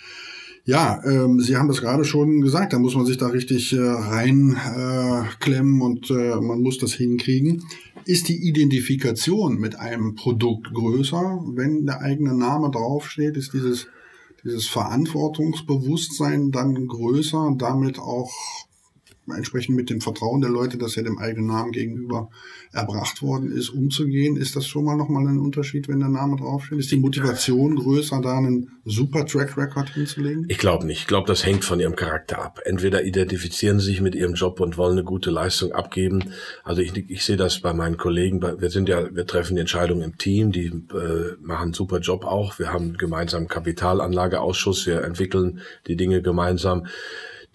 Ja, 0.66 1.02
ähm, 1.04 1.40
Sie 1.40 1.57
haben 1.57 1.69
das 1.69 1.83
gerade 1.83 2.07
schon 2.07 2.40
gesagt, 2.40 2.73
da 2.73 2.78
muss 2.78 2.95
man 2.95 3.04
sich 3.04 3.19
da 3.19 3.26
richtig 3.26 3.75
äh, 3.75 3.81
reinklemmen 3.81 5.81
äh, 5.81 5.85
und 5.85 6.11
äh, 6.11 6.37
man 6.37 6.62
muss 6.62 6.78
das 6.78 6.95
hinkriegen. 6.95 7.62
Ist 8.06 8.28
die 8.28 8.46
Identifikation 8.49 9.58
mit 9.58 9.76
einem 9.76 10.14
Produkt 10.14 10.73
größer, 10.75 11.42
wenn 11.54 11.87
der 11.87 12.00
eigene 12.00 12.34
Name 12.34 12.70
draufsteht? 12.70 13.37
Ist 13.37 13.54
dieses, 13.54 13.87
dieses 14.42 14.66
Verantwortungsbewusstsein 14.66 16.50
dann 16.50 16.87
größer 16.87 17.54
damit 17.58 17.99
auch 17.99 18.32
entsprechend 19.33 19.76
mit 19.76 19.90
dem 19.90 20.00
Vertrauen 20.00 20.40
der 20.40 20.50
Leute, 20.50 20.78
dass 20.78 20.97
er 20.97 21.02
dem 21.02 21.19
eigenen 21.19 21.47
Namen 21.47 21.73
gegenüber 21.73 22.31
erbracht 22.73 23.23
worden 23.23 23.52
ist, 23.52 23.71
umzugehen, 23.71 24.37
ist 24.37 24.57
das 24.57 24.66
schon 24.66 24.85
mal 24.85 24.97
nochmal 24.97 25.26
ein 25.26 25.38
Unterschied, 25.38 25.88
wenn 25.88 26.00
der 26.00 26.09
Name 26.09 26.37
draufsteht? 26.37 26.78
Ist 26.78 26.90
die 26.90 26.97
Motivation 26.97 27.76
größer, 27.76 28.21
da 28.21 28.38
einen 28.38 28.71
super 28.85 29.25
Track 29.25 29.57
Record 29.57 29.90
hinzulegen? 29.90 30.47
Ich 30.49 30.59
glaube 30.59 30.87
nicht. 30.87 31.00
Ich 31.00 31.07
glaube, 31.07 31.26
das 31.26 31.45
hängt 31.47 31.64
von 31.64 31.81
ihrem 31.81 31.97
Charakter 31.97 32.43
ab. 32.43 32.61
Entweder 32.64 33.04
identifizieren 33.04 33.78
sie 33.78 33.87
sich 33.87 34.00
mit 34.00 34.14
ihrem 34.14 34.35
Job 34.35 34.61
und 34.61 34.76
wollen 34.76 34.93
eine 34.93 35.04
gute 35.04 35.31
Leistung 35.31 35.73
abgeben. 35.73 36.33
Also 36.64 36.83
ich, 36.83 36.97
ich 37.09 37.25
sehe 37.25 37.37
das 37.37 37.61
bei 37.61 37.73
meinen 37.73 37.97
Kollegen. 37.97 38.43
Wir 38.43 38.71
sind 38.71 38.88
ja, 38.88 39.14
wir 39.14 39.26
treffen 39.26 39.54
die 39.54 39.61
Entscheidungen 39.61 40.02
im 40.02 40.19
Team. 40.19 40.52
Die 40.52 40.66
äh, 40.66 41.37
machen 41.40 41.64
einen 41.64 41.73
super 41.73 42.00
Job 42.00 42.25
auch. 42.25 42.59
Wir 42.59 42.73
haben 42.73 42.97
gemeinsam 42.97 43.49
Kapitalanlageausschuss. 43.49 44.87
Wir 44.87 45.02
entwickeln 45.02 45.61
die 45.87 45.97
Dinge 45.97 46.23
gemeinsam. 46.23 46.87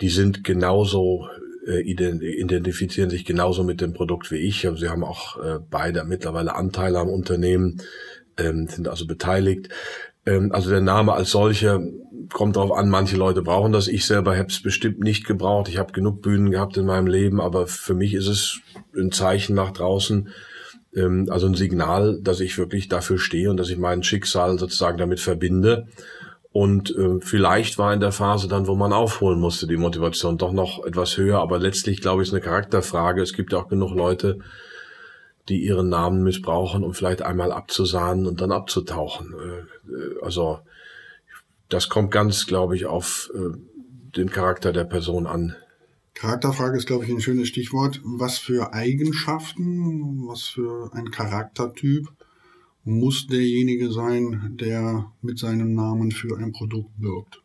Die 0.02 0.10
sind 0.10 0.44
genauso 0.44 1.28
äh, 1.70 1.82
identifizieren 1.82 3.10
sich 3.10 3.26
genauso 3.26 3.64
mit 3.64 3.80
dem 3.80 3.94
Produkt 3.94 4.32
wie 4.32 4.38
ich. 4.38 4.66
Also 4.68 4.80
sie 4.80 4.90
haben 4.90 5.04
auch 5.04 5.38
äh, 5.38 5.60
beide 5.70 6.04
mittlerweile 6.04 6.56
Anteile 6.56 7.00
am 7.00 7.10
Unternehmen, 7.10 7.82
ähm, 8.38 8.68
sind 8.68 8.88
also 8.88 9.06
beteiligt. 9.06 9.70
Ähm, 10.26 10.52
also 10.52 10.70
der 10.72 10.82
Name 10.82 11.14
als 11.14 11.30
solcher 11.30 11.80
kommt 12.34 12.56
darauf 12.56 12.72
an, 12.72 12.90
manche 12.90 13.18
Leute 13.18 13.42
brauchen 13.42 13.72
das. 13.72 13.88
Ich 13.88 14.06
selber 14.06 14.36
habe 14.36 14.50
es 14.50 14.62
bestimmt 14.62 15.00
nicht 15.00 15.26
gebraucht. 15.26 15.70
Ich 15.70 15.78
habe 15.78 15.94
genug 15.94 16.22
Bühnen 16.22 16.52
gehabt 16.52 16.78
in 16.78 16.86
meinem 16.86 17.08
Leben, 17.08 17.40
aber 17.40 17.68
für 17.68 17.94
mich 17.94 18.14
ist 18.14 18.28
es 18.28 18.60
ein 18.96 19.12
Zeichen 19.12 19.56
nach 19.56 19.72
draußen, 19.72 20.30
ähm, 20.96 21.28
also 21.30 21.48
ein 21.48 21.56
Signal, 21.56 22.20
dass 22.22 22.40
ich 22.40 22.58
wirklich 22.58 22.88
dafür 22.88 23.20
stehe 23.20 23.50
und 23.50 23.58
dass 23.58 23.70
ich 23.70 23.78
mein 23.78 24.04
Schicksal 24.04 24.58
sozusagen 24.58 24.98
damit 24.98 25.20
verbinde. 25.20 25.88
Und 26.60 26.94
äh, 26.94 27.22
vielleicht 27.22 27.78
war 27.78 27.94
in 27.94 28.02
der 28.02 28.12
Phase 28.12 28.50
dann, 28.50 28.68
wo 28.68 28.76
man 28.76 28.92
aufholen 28.92 29.40
musste, 29.40 29.66
die 29.66 29.78
Motivation 29.78 30.38
doch 30.38 30.52
noch 30.52 30.84
etwas 30.84 31.16
höher. 31.16 31.40
Aber 31.40 31.58
letztlich, 31.58 32.02
glaube 32.02 32.22
ich, 32.22 32.28
ist 32.28 32.34
eine 32.34 32.44
Charakterfrage. 32.44 33.22
Es 33.22 33.32
gibt 33.32 33.54
ja 33.54 33.60
auch 33.60 33.70
genug 33.70 33.96
Leute, 33.96 34.40
die 35.48 35.64
ihren 35.64 35.88
Namen 35.88 36.22
missbrauchen, 36.22 36.84
um 36.84 36.94
vielleicht 36.94 37.22
einmal 37.22 37.54
abzusahnen 37.54 38.28
und 38.28 38.42
dann 38.42 38.52
abzutauchen. 38.52 39.34
Äh, 39.34 39.90
äh 39.90 40.22
also 40.22 40.60
das 41.70 41.88
kommt 41.88 42.12
ganz, 42.12 42.46
glaube 42.46 42.76
ich, 42.76 42.88
auf 42.88 43.32
äh, 43.34 43.58
den 44.18 44.30
Charakter 44.30 44.74
der 44.74 44.84
Person 44.84 45.28
an. 45.28 45.56
Charakterfrage 46.14 46.78
ist, 46.78 46.88
glaube 46.88 47.06
ich, 47.06 47.10
ein 47.10 47.22
schönes 47.22 47.48
Stichwort. 47.48 48.02
Was 48.04 48.38
für 48.38 48.74
Eigenschaften, 48.74 50.28
was 50.28 50.50
für 50.50 50.92
ein 50.94 51.10
Charaktertyp 51.10 52.10
muss 52.90 53.28
derjenige 53.28 53.92
sein, 53.92 54.58
der 54.60 55.12
mit 55.22 55.38
seinem 55.38 55.74
Namen 55.76 56.12
für 56.12 56.38
ein 56.38 56.52
Produkt 56.52 56.92
wirbt? 56.98 57.42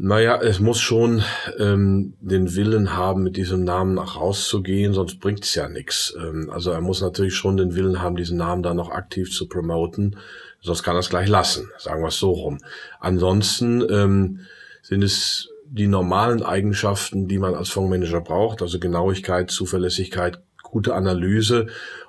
Naja, 0.00 0.40
es 0.40 0.60
muss 0.60 0.78
schon 0.78 1.24
ähm, 1.58 2.14
den 2.20 2.54
Willen 2.54 2.96
haben, 2.96 3.24
mit 3.24 3.36
diesem 3.36 3.64
Namen 3.64 3.94
nach 3.94 4.14
rauszugehen, 4.14 4.94
sonst 4.94 5.18
bringt 5.18 5.42
es 5.42 5.56
ja 5.56 5.68
nichts. 5.68 6.14
Ähm, 6.16 6.50
also 6.50 6.70
er 6.70 6.80
muss 6.80 7.00
natürlich 7.00 7.34
schon 7.34 7.56
den 7.56 7.74
Willen 7.74 8.00
haben, 8.00 8.14
diesen 8.14 8.38
Namen 8.38 8.62
dann 8.62 8.76
noch 8.76 8.90
aktiv 8.90 9.32
zu 9.32 9.48
promoten, 9.48 10.16
sonst 10.60 10.84
kann 10.84 10.94
er 10.94 11.00
es 11.00 11.10
gleich 11.10 11.28
lassen, 11.28 11.68
sagen 11.78 12.02
wir 12.02 12.08
es 12.08 12.18
so 12.18 12.30
rum. 12.30 12.58
Ansonsten 13.00 13.84
ähm, 13.90 14.40
sind 14.82 15.02
es 15.02 15.48
die 15.66 15.88
normalen 15.88 16.44
Eigenschaften, 16.44 17.26
die 17.26 17.38
man 17.38 17.54
als 17.54 17.70
Fondsmanager 17.70 18.20
braucht, 18.20 18.62
also 18.62 18.78
Genauigkeit, 18.78 19.50
Zuverlässigkeit, 19.50 20.40
gute 20.62 20.94
Analyse 20.94 21.66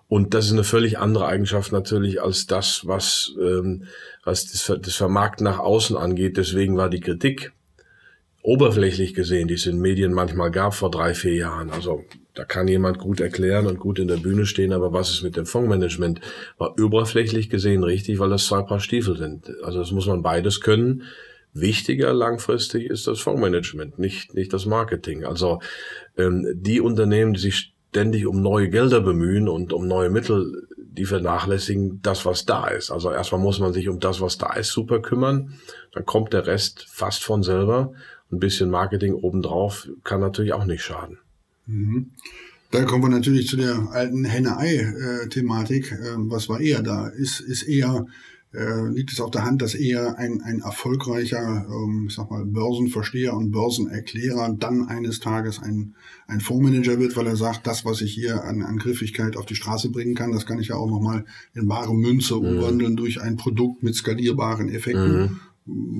und 0.09 0.33
das 0.33 0.47
ist 0.47 0.53
eine 0.53 0.63
völlig 0.63 0.97
andere 0.97 1.27
Eigenschaft 1.27 1.71
natürlich 1.71 2.19
als 2.19 2.47
das, 2.47 2.87
was, 2.87 3.31
ähm, 3.39 3.83
was 4.23 4.51
das, 4.51 4.79
das 4.81 4.95
Vermarkten 4.95 5.43
nach 5.43 5.59
außen 5.59 5.95
angeht. 5.95 6.35
Deswegen 6.35 6.75
war 6.77 6.89
die 6.89 6.99
Kritik 6.99 7.53
oberflächlich 8.41 9.13
gesehen, 9.13 9.47
die 9.47 9.53
es 9.53 9.67
in 9.67 9.79
Medien 9.79 10.11
manchmal 10.11 10.49
gab 10.49 10.73
vor 10.73 10.89
drei, 10.89 11.13
vier 11.13 11.35
Jahren. 11.35 11.69
Also 11.69 12.05
da 12.33 12.43
kann 12.43 12.67
jemand 12.67 12.97
gut 12.97 13.19
erklären 13.19 13.67
und 13.67 13.77
gut 13.77 13.99
in 13.99 14.07
der 14.07 14.17
Bühne 14.17 14.47
stehen, 14.47 14.73
aber 14.73 14.93
was 14.93 15.11
ist 15.11 15.21
mit 15.21 15.37
dem 15.37 15.45
Fondsmanagement? 15.45 16.21
War 16.57 16.73
oberflächlich 16.79 17.51
gesehen 17.51 17.83
richtig, 17.83 18.17
weil 18.17 18.31
das 18.31 18.47
zwei 18.47 18.63
Paar 18.63 18.79
Stiefel 18.79 19.15
sind. 19.15 19.51
Also 19.61 19.77
das 19.77 19.91
muss 19.91 20.07
man 20.07 20.23
beides 20.23 20.59
können. 20.59 21.03
Wichtiger 21.53 22.13
langfristig 22.13 22.85
ist 22.89 23.05
das 23.05 23.19
Fondsmanagement, 23.19 23.99
nicht, 23.99 24.33
nicht 24.33 24.53
das 24.53 24.65
Marketing. 24.65 25.23
Also 25.23 25.59
ähm, 26.17 26.47
die 26.55 26.81
Unternehmen, 26.81 27.35
die 27.35 27.41
sich 27.41 27.73
ständig 27.89 28.27
um 28.27 28.41
neue 28.41 28.69
Gelder 28.69 29.01
bemühen 29.01 29.47
und 29.47 29.73
um 29.73 29.87
neue 29.87 30.09
Mittel, 30.09 30.67
die 30.77 31.05
vernachlässigen 31.05 32.01
das, 32.01 32.25
was 32.25 32.45
da 32.45 32.67
ist. 32.67 32.91
Also 32.91 33.11
erstmal 33.11 33.41
muss 33.41 33.59
man 33.59 33.73
sich 33.73 33.87
um 33.89 33.99
das, 33.99 34.21
was 34.21 34.37
da 34.37 34.53
ist, 34.53 34.71
super 34.71 34.99
kümmern. 35.01 35.53
Dann 35.93 36.05
kommt 36.05 36.33
der 36.33 36.45
Rest 36.45 36.85
fast 36.89 37.23
von 37.23 37.43
selber. 37.43 37.93
Ein 38.31 38.39
bisschen 38.39 38.69
Marketing 38.69 39.13
obendrauf 39.13 39.87
kann 40.03 40.19
natürlich 40.19 40.53
auch 40.53 40.65
nicht 40.65 40.83
schaden. 40.83 41.17
Mhm. 41.65 42.11
Da 42.71 42.83
kommen 42.83 43.03
wir 43.03 43.09
natürlich 43.09 43.47
zu 43.47 43.57
der 43.57 43.89
alten 43.91 44.25
Henne-Ei-Thematik. 44.25 45.91
Ähm, 45.91 46.29
was 46.29 46.49
war 46.49 46.59
eher 46.59 46.83
da? 46.83 47.07
Ist, 47.07 47.39
ist 47.39 47.63
eher 47.63 48.05
äh, 48.51 48.87
liegt 48.89 49.11
es 49.11 49.21
auf 49.21 49.29
der 49.29 49.45
Hand, 49.45 49.61
dass 49.61 49.75
eher 49.75 50.17
ein, 50.17 50.41
ein 50.41 50.61
erfolgreicher, 50.61 51.67
ähm, 51.69 52.05
ich 52.07 52.15
sag 52.15 52.31
mal, 52.31 52.45
Börsenversteher 52.45 53.35
und 53.35 53.51
Börsenerklärer 53.51 54.55
dann 54.57 54.87
eines 54.87 55.19
Tages 55.19 55.59
ein, 55.59 55.95
ein 56.27 56.41
Fondsmanager 56.41 56.99
wird, 56.99 57.15
weil 57.15 57.27
er 57.27 57.35
sagt, 57.35 57.67
das, 57.67 57.85
was 57.85 58.01
ich 58.01 58.13
hier 58.13 58.43
an, 58.43 58.63
an 58.63 58.77
Griffigkeit 58.77 59.37
auf 59.37 59.45
die 59.45 59.55
Straße 59.55 59.91
bringen 59.91 60.15
kann, 60.15 60.31
das 60.31 60.47
kann 60.47 60.59
ich 60.59 60.69
ja 60.69 60.75
auch 60.75 60.89
nochmal 60.89 61.25
in 61.53 61.69
wahre 61.69 61.93
Münze 61.93 62.35
mhm. 62.35 62.45
umwandeln 62.45 62.95
durch 62.95 63.21
ein 63.21 63.35
Produkt 63.35 63.83
mit 63.83 63.95
skalierbaren 63.95 64.69
Effekten. 64.69 65.19
Mhm 65.19 65.39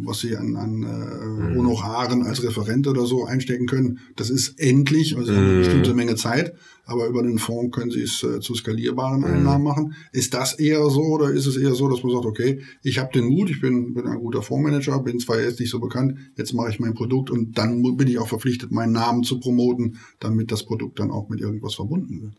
was 0.04 0.20
sie 0.22 0.36
an, 0.36 0.56
an 0.56 0.84
äh, 0.84 1.52
mhm. 1.52 1.58
Honoraren 1.58 2.24
als 2.24 2.44
Referent 2.44 2.88
oder 2.88 3.06
so 3.06 3.26
einstecken 3.26 3.68
können. 3.68 4.00
Das 4.16 4.32
ist 4.32 4.60
endlich, 4.60 5.16
also 5.16 5.32
eine 5.32 5.42
mhm. 5.42 5.58
bestimmte 5.60 5.94
Menge 5.94 6.16
Zeit, 6.16 6.56
aber 6.90 7.08
über 7.08 7.24
den 7.24 7.38
Fonds 7.38 7.76
können 7.76 7.92
sie 7.92 8.02
es 8.02 8.24
äh, 8.24 8.40
zu 8.40 8.56
skalierbaren 8.56 9.20
mhm. 9.20 9.26
Einnahmen 9.26 9.64
machen. 9.64 9.96
Ist 10.12 10.34
das 10.34 10.54
eher 10.54 10.90
so 10.90 11.02
oder 11.02 11.32
ist 11.32 11.46
es 11.46 11.56
eher 11.58 11.76
so, 11.76 11.88
dass 11.88 12.04
man 12.04 12.14
sagt, 12.14 12.26
okay, 12.26 12.62
ich 12.84 12.98
habe 13.00 13.12
den 13.14 13.26
Mut, 13.26 13.50
ich 13.50 13.62
bin, 13.62 13.94
bin 13.94 14.08
ein 14.08 14.20
guter 14.20 14.42
Fondsmanager, 14.42 15.00
bin 15.00 15.20
zwar 15.20 15.40
jetzt 15.40 15.60
nicht 15.60 15.70
so 15.70 15.80
bekannt, 15.80 16.18
jetzt 16.36 16.54
mache 16.54 16.70
ich 16.70 16.80
mein 16.80 16.94
Produkt 16.94 17.30
und 17.30 17.58
dann 17.58 17.82
bin 17.96 18.08
ich 18.08 18.18
auch 18.18 18.28
verpflichtet, 18.28 18.72
meinen 18.72 18.94
Namen 18.94 19.24
zu 19.24 19.40
promoten, 19.40 19.98
damit 20.20 20.52
das 20.52 20.64
Produkt 20.64 21.00
dann 21.00 21.12
auch 21.12 21.30
mit 21.30 21.40
irgendwas 21.40 21.76
verbunden 21.76 22.22
wird. 22.22 22.34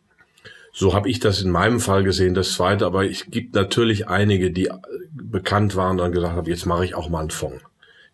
So 0.72 0.94
habe 0.94 1.08
ich 1.08 1.18
das 1.18 1.42
in 1.42 1.50
meinem 1.50 1.80
Fall 1.80 2.04
gesehen, 2.04 2.34
das 2.34 2.52
zweite, 2.52 2.86
aber 2.86 3.08
es 3.08 3.26
gibt 3.28 3.54
natürlich 3.54 4.08
einige, 4.08 4.52
die 4.52 4.70
bekannt 5.12 5.74
waren 5.74 5.92
und 5.92 5.98
dann 5.98 6.12
gesagt 6.12 6.36
haben, 6.36 6.48
jetzt 6.48 6.66
mache 6.66 6.84
ich 6.84 6.94
auch 6.94 7.08
mal 7.08 7.20
einen 7.20 7.30
Fonds. 7.30 7.62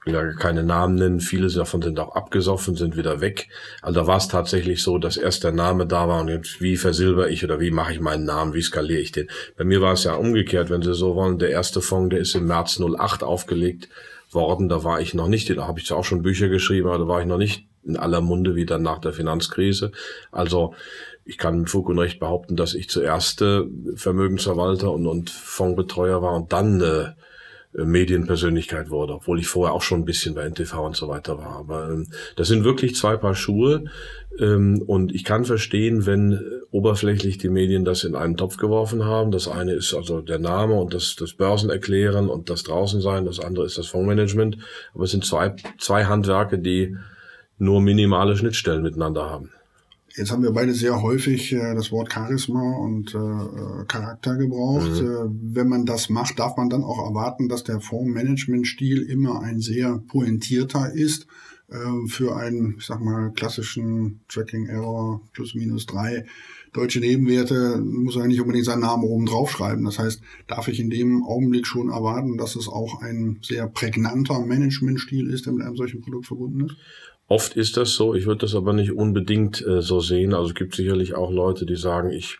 Ja 0.09 0.33
keine 0.35 0.63
Namen 0.63 0.95
nennen, 0.95 1.21
viele 1.21 1.49
davon 1.49 1.83
sind 1.83 1.99
auch 1.99 2.15
abgesoffen, 2.15 2.77
sind 2.77 2.97
wieder 2.97 3.21
weg. 3.21 3.49
Also 3.83 4.01
da 4.01 4.07
war 4.07 4.19
es 4.19 4.29
tatsächlich 4.29 4.81
so, 4.81 4.99
dass 4.99 5.17
erst 5.17 5.43
der 5.43 5.51
Name 5.51 5.85
da 5.85 6.09
war 6.09 6.21
und 6.21 6.29
jetzt 6.29 6.61
wie 6.61 6.77
versilber 6.77 7.29
ich 7.29 7.43
oder 7.43 7.59
wie 7.59 7.73
mache 7.73 7.93
ich 7.93 8.01
meinen 8.01 8.25
Namen, 8.25 8.55
wie 8.55 8.63
skaliere 8.63 9.01
ich 9.01 9.11
den. 9.11 9.29
Bei 9.57 9.65
mir 9.65 9.81
war 9.81 9.95
es 9.95 10.05
ja 10.05 10.15
umgekehrt, 10.15 10.71
wenn 10.71 10.83
Sie 10.83 10.95
so 10.95 11.17
wollen, 11.17 11.41
der 11.41 11.51
erste 11.51 11.81
Fonds, 11.81 12.11
der 12.11 12.21
ist 12.21 12.37
im 12.37 12.47
März 12.47 12.81
08 12.81 13.25
aufgelegt 13.25 13.89
worden. 14.31 14.69
Da 14.69 14.85
war 14.85 15.01
ich 15.01 15.13
noch 15.13 15.27
nicht, 15.27 15.51
da 15.51 15.67
habe 15.67 15.81
ich 15.81 15.87
zwar 15.87 15.99
auch 15.99 16.05
schon 16.05 16.23
Bücher 16.23 16.49
geschrieben, 16.49 16.87
aber 16.87 16.99
da 16.99 17.09
war 17.09 17.21
ich 17.21 17.27
noch 17.27 17.39
nicht 17.39 17.67
in 17.83 17.97
aller 17.97 18.21
Munde 18.21 18.55
wie 18.55 18.67
dann 18.67 18.83
nach 18.83 18.99
der 18.99 19.13
Finanzkrise. 19.13 19.91
Also 20.31 20.75
ich 21.25 21.39
kann 21.39 21.59
mit 21.59 21.71
Fug 21.71 21.89
und 21.89 21.99
Recht 21.99 22.21
behaupten, 22.21 22.55
dass 22.55 22.75
ich 22.75 22.89
zuerst 22.89 23.43
äh, 23.43 23.63
Vermögensverwalter 23.97 24.93
und, 24.93 25.09
und 25.09 25.31
Fondsbetreuer 25.31 26.23
war 26.23 26.35
und 26.35 26.53
dann 26.53 26.81
äh, 26.81 27.09
Medienpersönlichkeit 27.85 28.91
wurde, 28.91 29.15
obwohl 29.15 29.39
ich 29.39 29.49
vorher 29.49 29.75
auch 29.75 29.83
schon 29.83 30.01
ein 30.01 30.05
bisschen 30.05 30.35
bei 30.35 30.49
NTV 30.49 30.75
und 30.87 30.97
so 30.97 31.09
weiter 31.09 31.39
war. 31.39 31.57
Aber 31.57 31.91
ähm, 31.91 32.09
das 32.37 32.49
sind 32.49 32.65
wirklich 32.65 32.95
zwei 32.95 33.17
Paar 33.17 33.35
Schuhe. 33.35 33.85
Ähm, 34.39 34.83
und 34.87 35.15
ich 35.15 35.25
kann 35.25 35.45
verstehen, 35.45 36.07
wenn 36.07 36.41
oberflächlich 36.71 37.39
die 37.39 37.49
Medien 37.49 37.85
das 37.85 38.05
in 38.05 38.15
einen 38.15 38.37
Topf 38.37 38.57
geworfen 38.57 39.05
haben. 39.05 39.31
Das 39.31 39.49
eine 39.49 39.73
ist 39.73 39.95
also 39.95 40.21
der 40.23 40.39
Name 40.39 40.75
und 40.75 40.95
das, 40.95 41.17
das 41.17 41.35
Börsenerklären 41.35 42.29
und 42.29 42.49
das 42.49 42.63
Draußensein. 42.63 43.27
Das 43.27 43.41
andere 43.41 43.67
ist 43.67 43.77
das 43.77 43.89
Fondsmanagement. 43.89 44.59
Aber 44.95 45.05
es 45.05 45.11
sind 45.11 45.25
zwei, 45.25 45.55
zwei 45.79 46.05
Handwerke, 46.05 46.59
die 46.59 46.97
nur 47.59 47.81
minimale 47.81 48.37
Schnittstellen 48.37 48.83
miteinander 48.83 49.29
haben. 49.29 49.51
Jetzt 50.17 50.33
haben 50.33 50.43
wir 50.43 50.53
beide 50.53 50.73
sehr 50.73 51.03
häufig 51.03 51.53
äh, 51.53 51.75
das 51.75 51.93
Wort 51.93 52.11
Charisma 52.11 52.79
und 52.79 53.15
äh, 53.15 53.19
äh 53.19 53.85
Charakter 53.87 54.37
gebraucht. 54.37 55.03
Mhm. 55.03 55.07
Äh, 55.07 55.55
wenn 55.55 55.69
man 55.69 55.85
das 55.85 56.09
macht, 56.09 56.39
darf 56.39 56.57
man 56.57 56.71
dann 56.71 56.85
auch 56.85 57.07
erwarten, 57.07 57.49
dass 57.49 57.65
der 57.65 57.81
Fondsmanagementstil 57.81 59.03
immer 59.03 59.43
ein 59.43 59.61
sehr 59.61 59.99
pointierter 60.09 60.93
ist. 60.93 61.27
Äh, 61.69 62.09
für 62.09 62.37
einen, 62.37 62.77
ich 62.79 62.87
sag 62.87 63.01
mal, 63.01 63.31
klassischen 63.33 64.21
Tracking 64.29 64.67
Error 64.67 65.21
plus 65.33 65.55
minus 65.55 65.85
drei 65.85 66.25
deutsche 66.73 67.01
Nebenwerte 67.01 67.79
muss 67.79 68.17
er 68.17 68.27
nicht 68.27 68.41
unbedingt 68.41 68.67
seinen 68.67 68.83
Namen 68.83 69.05
oben 69.05 69.27
draufschreiben. 69.27 69.85
Das 69.85 69.99
heißt, 69.99 70.21
darf 70.47 70.69
ich 70.69 70.79
in 70.79 70.91
dem 70.91 71.25
Augenblick 71.25 71.67
schon 71.67 71.91
erwarten, 71.91 72.37
dass 72.37 72.55
es 72.55 72.69
auch 72.69 73.03
ein 73.03 73.39
sehr 73.43 73.67
prägnanter 73.67 74.41
Managementstil 74.41 75.29
ist, 75.31 75.47
der 75.47 75.55
mit 75.55 75.67
einem 75.67 75.77
solchen 75.77 76.03
Produkt 76.03 76.27
verbunden 76.27 76.67
ist? 76.67 76.77
Oft 77.29 77.57
ist 77.57 77.77
das 77.77 77.95
so, 77.95 78.15
ich 78.15 78.27
würde 78.27 78.43
das 78.43 78.55
aber 78.55 78.73
nicht 78.73 78.93
unbedingt 78.93 79.65
äh, 79.67 79.83
so 79.83 80.01
sehen. 80.01 80.33
Also 80.33 80.51
es 80.51 80.55
gibt 80.55 80.75
sicherlich 80.75 81.15
auch 81.15 81.33
Leute, 81.33 81.67
die 81.67 81.77
sagen, 81.77 82.11
ich 82.11 82.39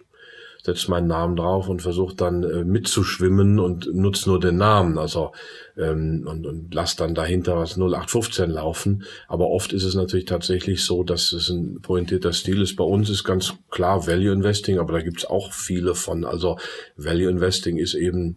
setze 0.67 0.91
meinen 0.91 1.07
Namen 1.07 1.37
drauf 1.37 1.69
und 1.69 1.81
versuche 1.81 2.15
dann 2.15 2.43
äh, 2.43 2.65
mitzuschwimmen 2.65 3.59
und 3.59 3.93
nutze 3.95 4.29
nur 4.29 4.39
den 4.39 4.59
Namen. 4.59 4.99
Also 4.99 5.33
ähm, 5.77 6.27
und, 6.29 6.47
und 6.47 6.75
lass 6.75 6.97
dann 6.97 7.15
dahinter 7.15 7.57
was 7.57 7.77
0815 7.77 8.51
laufen. 8.51 9.05
Aber 9.29 9.49
oft 9.49 9.73
ist 9.73 9.85
es 9.85 9.95
natürlich 9.95 10.27
tatsächlich 10.27 10.85
so, 10.85 11.03
dass 11.03 11.33
es 11.33 11.49
ein 11.49 11.81
pointierter 11.81 12.33
Stil 12.33 12.61
ist. 12.61 12.77
Bei 12.77 12.85
uns 12.85 13.09
ist 13.09 13.25
ganz 13.25 13.55
klar 13.71 14.07
Value 14.07 14.33
Investing, 14.33 14.79
aber 14.79 14.93
da 14.93 15.03
gibt's 15.03 15.25
auch 15.25 15.53
viele 15.53 15.95
von. 15.95 16.25
Also 16.25 16.59
Value 16.97 17.31
Investing 17.31 17.77
ist 17.79 17.95
eben 17.95 18.37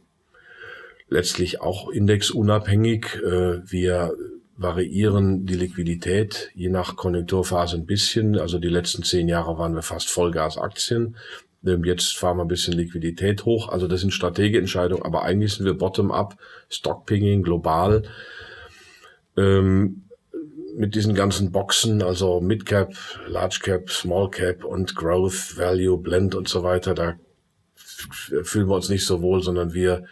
letztlich 1.10 1.62
auch 1.62 1.90
indexunabhängig. 1.90 3.20
Äh, 3.24 3.62
wir 3.70 4.14
variieren 4.60 5.46
die 5.46 5.56
Liquidität 5.56 6.52
je 6.54 6.70
nach 6.70 6.98
Konjunkturphase 6.98 7.78
ein 7.78 7.86
bisschen. 7.86 8.38
Also 8.38 8.60
die 8.60 8.68
letzten 8.68 9.04
zehn 9.04 9.30
Jahre 9.30 9.58
waren 9.58 9.74
wir 9.74 9.82
fast 9.82 10.10
Vollgasaktien. 10.10 11.16
Ähm, 11.66 11.86
jetzt 11.86 12.18
fahren 12.18 12.38
wir 12.38 12.44
ein 12.44 12.50
bisschen 12.50 12.74
Liquidität 12.74 13.46
hoch. 13.46 13.70
Also 13.70 13.88
das 13.88 14.02
sind 14.02 14.12
Strategieentscheidungen, 14.12 15.06
aber 15.06 15.24
eigentlich 15.24 15.54
sind 15.54 15.66
wir 15.66 15.76
bottom-up, 15.76 16.38
Stockpicking, 16.70 17.42
global. 17.42 18.04
Ähm, 19.38 20.04
mit 20.76 20.94
diesen 20.94 21.16
ganzen 21.16 21.52
Boxen, 21.52 22.02
also 22.02 22.42
Mid-Cap, 22.42 22.94
Large-Cap, 23.28 23.90
Small-Cap 23.90 24.64
und 24.64 24.96
Growth, 24.96 25.58
Value, 25.58 25.98
Blend 25.98 26.36
und 26.36 26.48
so 26.48 26.64
weiter, 26.64 26.94
da 26.94 27.16
fühlen 27.76 28.68
wir 28.68 28.76
uns 28.76 28.90
nicht 28.90 29.06
so 29.06 29.22
wohl, 29.22 29.42
sondern 29.42 29.74
wir 29.74 30.06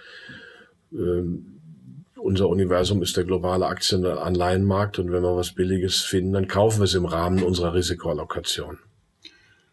ähm, 0.91 1.56
unser 2.27 2.49
Universum 2.49 3.01
ist 3.01 3.15
der 3.15 3.23
globale 3.23 3.65
Aktien- 3.67 4.05
und 4.05 4.17
Anleihenmarkt 4.17 4.99
und 4.99 5.13
wenn 5.13 5.23
wir 5.23 5.37
was 5.37 5.53
Billiges 5.53 6.01
finden, 6.01 6.33
dann 6.33 6.49
kaufen 6.49 6.79
wir 6.79 6.83
es 6.83 6.93
im 6.93 7.05
Rahmen 7.05 7.41
unserer 7.41 7.73
Risikoallokation. 7.73 8.79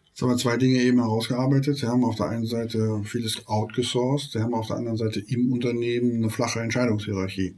Jetzt 0.07 0.21
haben 0.21 0.29
wir 0.29 0.37
zwei 0.37 0.55
Dinge 0.55 0.79
eben 0.79 0.99
herausgearbeitet. 0.99 1.75
Sie 1.75 1.87
haben 1.87 2.05
auf 2.05 2.15
der 2.15 2.29
einen 2.29 2.45
Seite 2.45 3.01
vieles 3.03 3.45
outgesourced, 3.47 4.31
Sie 4.31 4.39
haben 4.39 4.53
auf 4.53 4.67
der 4.67 4.77
anderen 4.77 4.95
Seite 4.95 5.19
im 5.19 5.51
Unternehmen 5.51 6.15
eine 6.15 6.29
flache 6.29 6.61
Entscheidungshierarchie. 6.61 7.57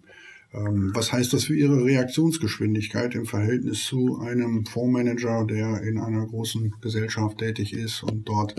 Ähm, 0.53 0.91
was 0.95 1.11
heißt 1.11 1.31
das 1.31 1.43
für 1.43 1.55
Ihre 1.55 1.85
Reaktionsgeschwindigkeit 1.85 3.13
im 3.13 3.27
Verhältnis 3.27 3.83
zu 3.85 4.17
einem 4.19 4.65
Fondsmanager, 4.65 5.45
der 5.45 5.83
in 5.83 5.99
einer 5.99 6.25
großen 6.25 6.73
Gesellschaft 6.81 7.37
tätig 7.37 7.73
ist 7.73 8.01
und 8.01 8.27
dort 8.27 8.55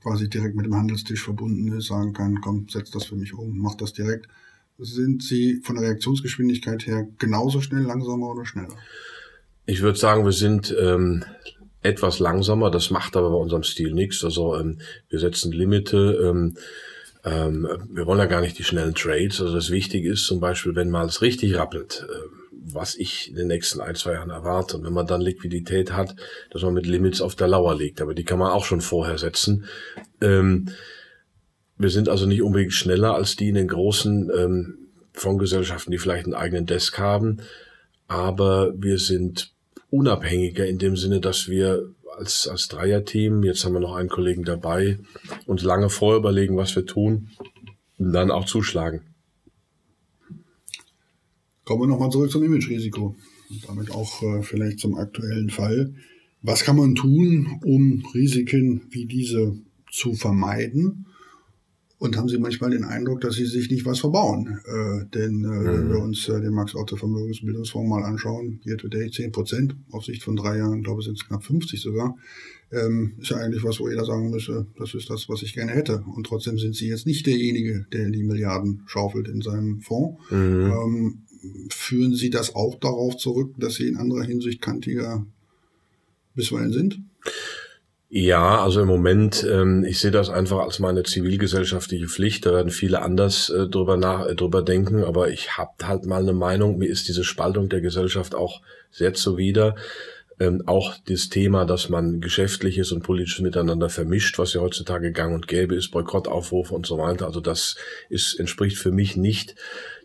quasi 0.00 0.28
direkt 0.28 0.54
mit 0.54 0.66
dem 0.66 0.76
Handelstisch 0.76 1.24
verbunden 1.24 1.72
ist, 1.76 1.88
sagen 1.88 2.12
kann, 2.12 2.40
komm, 2.40 2.68
setz 2.68 2.92
das 2.92 3.06
für 3.06 3.16
mich 3.16 3.34
um, 3.34 3.58
mach 3.58 3.74
das 3.74 3.92
direkt 3.92 4.28
sind 4.78 5.22
Sie 5.22 5.60
von 5.62 5.76
der 5.76 5.84
Reaktionsgeschwindigkeit 5.84 6.86
her 6.86 7.06
genauso 7.18 7.60
schnell, 7.60 7.82
langsamer 7.82 8.30
oder 8.30 8.44
schneller? 8.44 8.76
Ich 9.66 9.82
würde 9.82 9.98
sagen, 9.98 10.24
wir 10.24 10.32
sind 10.32 10.74
ähm, 10.78 11.24
etwas 11.82 12.18
langsamer. 12.18 12.70
Das 12.70 12.90
macht 12.90 13.16
aber 13.16 13.30
bei 13.30 13.36
unserem 13.36 13.62
Stil 13.62 13.92
nichts. 13.92 14.24
Also 14.24 14.56
ähm, 14.56 14.80
wir 15.08 15.20
setzen 15.20 15.52
Limite. 15.52 16.18
Ähm, 16.22 16.56
ähm, 17.24 17.68
wir 17.90 18.06
wollen 18.06 18.18
ja 18.18 18.26
gar 18.26 18.40
nicht 18.40 18.58
die 18.58 18.64
schnellen 18.64 18.94
Trades. 18.94 19.40
Also 19.40 19.54
das 19.54 19.70
Wichtige 19.70 20.10
ist 20.10 20.26
zum 20.26 20.40
Beispiel, 20.40 20.74
wenn 20.74 20.90
mal 20.90 21.06
es 21.06 21.22
richtig 21.22 21.56
rappelt, 21.56 22.06
äh, 22.08 22.12
was 22.66 22.94
ich 22.94 23.30
in 23.30 23.36
den 23.36 23.48
nächsten 23.48 23.80
ein, 23.80 23.94
zwei 23.94 24.14
Jahren 24.14 24.30
erwarte. 24.30 24.76
Und 24.76 24.84
wenn 24.84 24.92
man 24.92 25.06
dann 25.06 25.20
Liquidität 25.20 25.92
hat, 25.92 26.16
dass 26.50 26.62
man 26.62 26.74
mit 26.74 26.86
Limits 26.86 27.20
auf 27.20 27.34
der 27.36 27.48
Lauer 27.48 27.74
liegt. 27.76 28.00
Aber 28.00 28.14
die 28.14 28.24
kann 28.24 28.38
man 28.38 28.50
auch 28.50 28.64
schon 28.64 28.80
vorher 28.80 29.18
setzen. 29.18 29.64
Ähm, 30.20 30.70
wir 31.76 31.90
sind 31.90 32.08
also 32.08 32.26
nicht 32.26 32.42
unbedingt 32.42 32.72
schneller 32.72 33.14
als 33.14 33.36
die 33.36 33.48
in 33.48 33.54
den 33.54 33.68
großen 33.68 34.30
ähm, 34.36 34.78
Fondsgesellschaften, 35.12 35.90
die 35.90 35.98
vielleicht 35.98 36.24
einen 36.24 36.34
eigenen 36.34 36.66
Desk 36.66 36.98
haben, 36.98 37.38
aber 38.08 38.72
wir 38.76 38.98
sind 38.98 39.52
unabhängiger 39.90 40.66
in 40.66 40.78
dem 40.78 40.96
Sinne, 40.96 41.20
dass 41.20 41.48
wir 41.48 41.88
als, 42.16 42.48
als 42.48 42.68
Dreierteam, 42.68 43.42
jetzt 43.42 43.64
haben 43.64 43.72
wir 43.72 43.80
noch 43.80 43.94
einen 43.94 44.08
Kollegen 44.08 44.44
dabei, 44.44 44.98
uns 45.46 45.62
lange 45.62 45.88
vorher 45.90 46.18
überlegen, 46.18 46.56
was 46.56 46.74
wir 46.76 46.86
tun 46.86 47.30
und 47.98 48.12
dann 48.12 48.30
auch 48.30 48.44
zuschlagen. 48.44 49.02
Kommen 51.64 51.82
wir 51.82 51.86
nochmal 51.86 52.10
zurück 52.10 52.30
zum 52.30 52.44
Image-Risiko 52.44 53.16
und 53.50 53.68
damit 53.68 53.90
auch 53.90 54.22
äh, 54.22 54.42
vielleicht 54.42 54.80
zum 54.80 54.96
aktuellen 54.96 55.50
Fall. 55.50 55.94
Was 56.42 56.62
kann 56.62 56.76
man 56.76 56.94
tun, 56.94 57.58
um 57.64 58.04
Risiken 58.14 58.82
wie 58.90 59.06
diese 59.06 59.56
zu 59.90 60.12
vermeiden? 60.12 61.06
Und 61.98 62.16
haben 62.16 62.28
Sie 62.28 62.38
manchmal 62.38 62.70
den 62.70 62.84
Eindruck, 62.84 63.20
dass 63.20 63.36
Sie 63.36 63.46
sich 63.46 63.70
nicht 63.70 63.86
was 63.86 64.00
verbauen? 64.00 64.60
Äh, 64.66 65.06
denn 65.14 65.44
äh, 65.44 65.46
mhm. 65.46 65.64
wenn 65.64 65.88
wir 65.90 65.98
uns 66.00 66.28
äh, 66.28 66.40
den 66.40 66.52
Max-Otto 66.52 66.96
Vermögensbildungsfonds 66.96 67.88
mal 67.88 68.02
anschauen, 68.02 68.60
year 68.64 68.76
to 68.76 68.88
date 68.88 69.14
10 69.14 69.32
Prozent, 69.32 69.76
auf 69.90 70.04
Sicht 70.04 70.22
von 70.22 70.36
drei 70.36 70.58
Jahren, 70.58 70.82
glaube 70.82 71.00
ich, 71.00 71.06
sind 71.06 71.18
es 71.18 71.26
knapp 71.26 71.44
50 71.44 71.80
sogar, 71.80 72.16
ähm, 72.72 73.14
ist 73.20 73.30
ja 73.30 73.36
eigentlich 73.36 73.62
was, 73.62 73.78
wo 73.78 73.88
jeder 73.88 74.04
sagen 74.04 74.30
müsste, 74.30 74.66
das 74.76 74.94
ist 74.94 75.08
das, 75.08 75.28
was 75.28 75.42
ich 75.42 75.54
gerne 75.54 75.72
hätte. 75.72 76.04
Und 76.14 76.26
trotzdem 76.26 76.58
sind 76.58 76.74
Sie 76.74 76.88
jetzt 76.88 77.06
nicht 77.06 77.26
derjenige, 77.26 77.86
der 77.92 78.10
die 78.10 78.24
Milliarden 78.24 78.82
schaufelt 78.86 79.28
in 79.28 79.40
seinem 79.40 79.80
Fonds. 79.80 80.20
Mhm. 80.30 80.72
Ähm, 80.72 81.18
führen 81.70 82.14
Sie 82.14 82.30
das 82.30 82.54
auch 82.54 82.78
darauf 82.80 83.16
zurück, 83.16 83.54
dass 83.58 83.74
Sie 83.76 83.86
in 83.86 83.96
anderer 83.96 84.24
Hinsicht 84.24 84.60
kantiger 84.60 85.24
bisweilen 86.34 86.72
sind? 86.72 87.00
Ja, 88.16 88.62
also 88.62 88.80
im 88.80 88.86
Moment, 88.86 89.44
ähm, 89.50 89.82
ich 89.82 89.98
sehe 89.98 90.12
das 90.12 90.30
einfach 90.30 90.60
als 90.60 90.78
meine 90.78 91.02
zivilgesellschaftliche 91.02 92.06
Pflicht. 92.06 92.46
Da 92.46 92.52
werden 92.52 92.70
viele 92.70 93.02
anders 93.02 93.50
äh, 93.50 93.66
drüber, 93.66 93.96
nach, 93.96 94.28
äh, 94.28 94.36
drüber 94.36 94.62
denken, 94.62 95.02
aber 95.02 95.30
ich 95.30 95.58
habe 95.58 95.72
halt 95.82 96.06
mal 96.06 96.22
eine 96.22 96.32
Meinung. 96.32 96.78
Mir 96.78 96.88
ist 96.88 97.08
diese 97.08 97.24
Spaltung 97.24 97.68
der 97.68 97.80
Gesellschaft 97.80 98.36
auch 98.36 98.62
sehr 98.92 99.14
zuwider. 99.14 99.74
Ähm, 100.38 100.62
auch 100.66 100.94
das 101.08 101.28
Thema, 101.28 101.64
dass 101.64 101.88
man 101.88 102.20
geschäftliches 102.20 102.92
und 102.92 103.02
politisches 103.02 103.40
miteinander 103.40 103.88
vermischt, 103.88 104.38
was 104.38 104.54
ja 104.54 104.60
heutzutage 104.60 105.10
gang 105.10 105.34
und 105.34 105.48
gäbe 105.48 105.74
ist, 105.74 105.90
Boykottaufrufe 105.90 106.72
und 106.72 106.86
so 106.86 106.98
weiter. 106.98 107.26
Also 107.26 107.40
das 107.40 107.74
ist, 108.10 108.38
entspricht 108.38 108.78
für 108.78 108.92
mich 108.92 109.16
nicht 109.16 109.56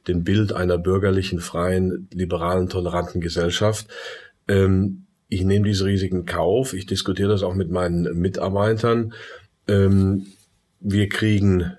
dem 0.08 0.24
Bild 0.24 0.52
einer 0.52 0.80
bürgerlichen, 0.80 1.42
freien, 1.42 2.10
liberalen, 2.12 2.70
toleranten 2.70 3.22
Gesellschaft. 3.22 3.86
Ähm, 4.48 5.06
ich 5.30 5.44
nehme 5.44 5.66
diese 5.68 5.86
Risiken 5.86 6.26
Kauf. 6.26 6.74
Ich 6.74 6.88
diskutiere 6.88 7.30
das 7.30 7.44
auch 7.44 7.54
mit 7.54 7.70
meinen 7.70 8.20
Mitarbeitern. 8.20 9.14
Ähm, 9.68 10.26
wir 10.80 11.08
kriegen 11.08 11.78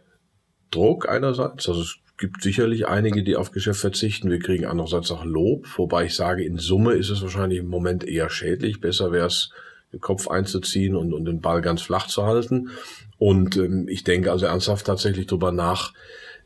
Druck 0.71 1.09
einerseits, 1.09 1.69
also 1.69 1.83
es 1.83 1.97
gibt 2.17 2.43
sicherlich 2.43 2.87
einige, 2.87 3.25
die 3.25 3.35
auf 3.35 3.51
Geschäft 3.51 3.81
verzichten. 3.81 4.31
Wir 4.31 4.39
kriegen 4.39 4.67
andererseits 4.67 5.11
auch 5.11 5.25
Lob, 5.25 5.67
wobei 5.77 6.05
ich 6.05 6.15
sage, 6.15 6.45
in 6.45 6.59
Summe 6.59 6.93
ist 6.93 7.11
es 7.11 7.23
wahrscheinlich 7.23 7.59
im 7.59 7.69
Moment 7.69 8.05
eher 8.05 8.31
schädlich. 8.31 8.81
Besser 8.81 9.11
wäre 9.11 9.27
es, 9.27 9.51
den 9.93 10.01
Kopf 10.01 10.29
einzuziehen 10.29 10.95
und, 10.95 11.13
und 11.13 11.25
den 11.25 11.41
Ball 11.41 11.61
ganz 11.63 11.83
flach 11.83 12.07
zu 12.07 12.25
halten. 12.25 12.71
Und 13.19 13.57
ähm, 13.57 13.89
ich 13.89 14.05
denke 14.05 14.31
also 14.31 14.47
ernsthaft 14.47 14.87
tatsächlich 14.87 15.27
darüber 15.27 15.51
nach, 15.51 15.93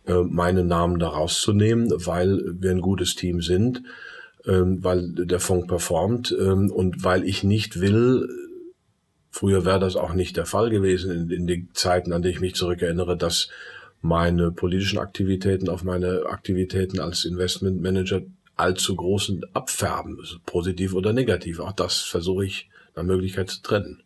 äh, 0.06 0.22
meinen 0.22 0.66
Namen 0.66 0.98
da 0.98 1.08
rauszunehmen, 1.08 1.92
weil 2.06 2.40
wir 2.58 2.70
ein 2.70 2.80
gutes 2.80 3.14
Team 3.16 3.42
sind 3.42 3.82
ähm, 4.46 4.82
weil 4.82 5.12
der 5.12 5.40
Fonds 5.40 5.66
performt 5.66 6.36
ähm, 6.38 6.70
und 6.70 7.04
weil 7.04 7.24
ich 7.24 7.44
nicht 7.44 7.80
will, 7.80 8.28
früher 9.30 9.64
wäre 9.64 9.80
das 9.80 9.96
auch 9.96 10.14
nicht 10.14 10.36
der 10.36 10.46
Fall 10.46 10.70
gewesen 10.70 11.10
in, 11.10 11.30
in 11.30 11.46
den 11.46 11.68
Zeiten, 11.72 12.12
an 12.12 12.22
die 12.22 12.30
ich 12.30 12.40
mich 12.40 12.54
zurückerinnere, 12.54 13.16
dass 13.16 13.48
meine 14.00 14.52
politischen 14.52 14.98
Aktivitäten 14.98 15.68
auf 15.68 15.82
meine 15.82 16.26
Aktivitäten 16.26 17.00
als 17.00 17.24
Investmentmanager 17.24 18.22
allzu 18.56 18.94
großen 18.94 19.42
Abfärben, 19.52 20.18
positiv 20.46 20.94
oder 20.94 21.12
negativ. 21.12 21.58
Auch 21.58 21.72
das 21.72 22.00
versuche 22.00 22.44
ich 22.44 22.68
nach 22.94 23.02
Möglichkeit 23.02 23.50
zu 23.50 23.62
trennen. 23.62 24.02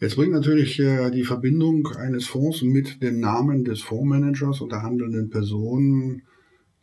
Jetzt 0.00 0.16
bringt 0.16 0.32
natürlich 0.32 0.80
äh, 0.80 1.10
die 1.10 1.22
Verbindung 1.22 1.86
eines 1.96 2.26
Fonds 2.26 2.62
mit 2.62 3.00
dem 3.02 3.20
Namen 3.20 3.64
des 3.64 3.80
Fondsmanagers 3.82 4.60
und 4.60 4.72
der 4.72 4.82
handelnden 4.82 5.30
Person 5.30 6.22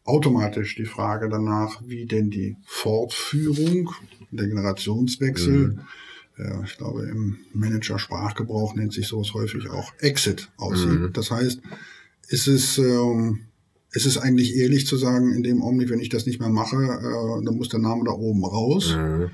automatisch 0.03 0.75
die 0.75 0.85
Frage 0.85 1.29
danach, 1.29 1.81
wie 1.85 2.05
denn 2.05 2.29
die 2.29 2.57
Fortführung, 2.65 3.91
der 4.31 4.47
Generationswechsel, 4.47 5.67
mhm. 5.67 5.79
äh, 6.37 6.63
ich 6.65 6.77
glaube 6.77 7.03
im 7.03 7.37
Manager-Sprachgebrauch 7.53 8.75
nennt 8.75 8.93
sich 8.93 9.07
sowas 9.07 9.33
häufig 9.33 9.69
auch 9.69 9.93
Exit 9.99 10.49
aussieht. 10.57 10.99
Mhm. 10.99 11.13
Das 11.13 11.31
heißt, 11.31 11.61
ist 12.29 12.47
es, 12.47 12.77
ähm, 12.77 13.41
ist 13.91 14.05
es 14.05 14.17
eigentlich 14.17 14.55
ehrlich 14.55 14.87
zu 14.87 14.97
sagen, 14.97 15.33
in 15.33 15.43
dem 15.43 15.61
Augenblick, 15.61 15.89
wenn 15.89 15.99
ich 15.99 16.09
das 16.09 16.25
nicht 16.25 16.39
mehr 16.39 16.49
mache, 16.49 16.77
äh, 16.77 17.45
dann 17.45 17.55
muss 17.55 17.69
der 17.69 17.79
Name 17.79 18.03
da 18.05 18.11
oben 18.11 18.45
raus. 18.45 18.95
Mhm 18.95 19.31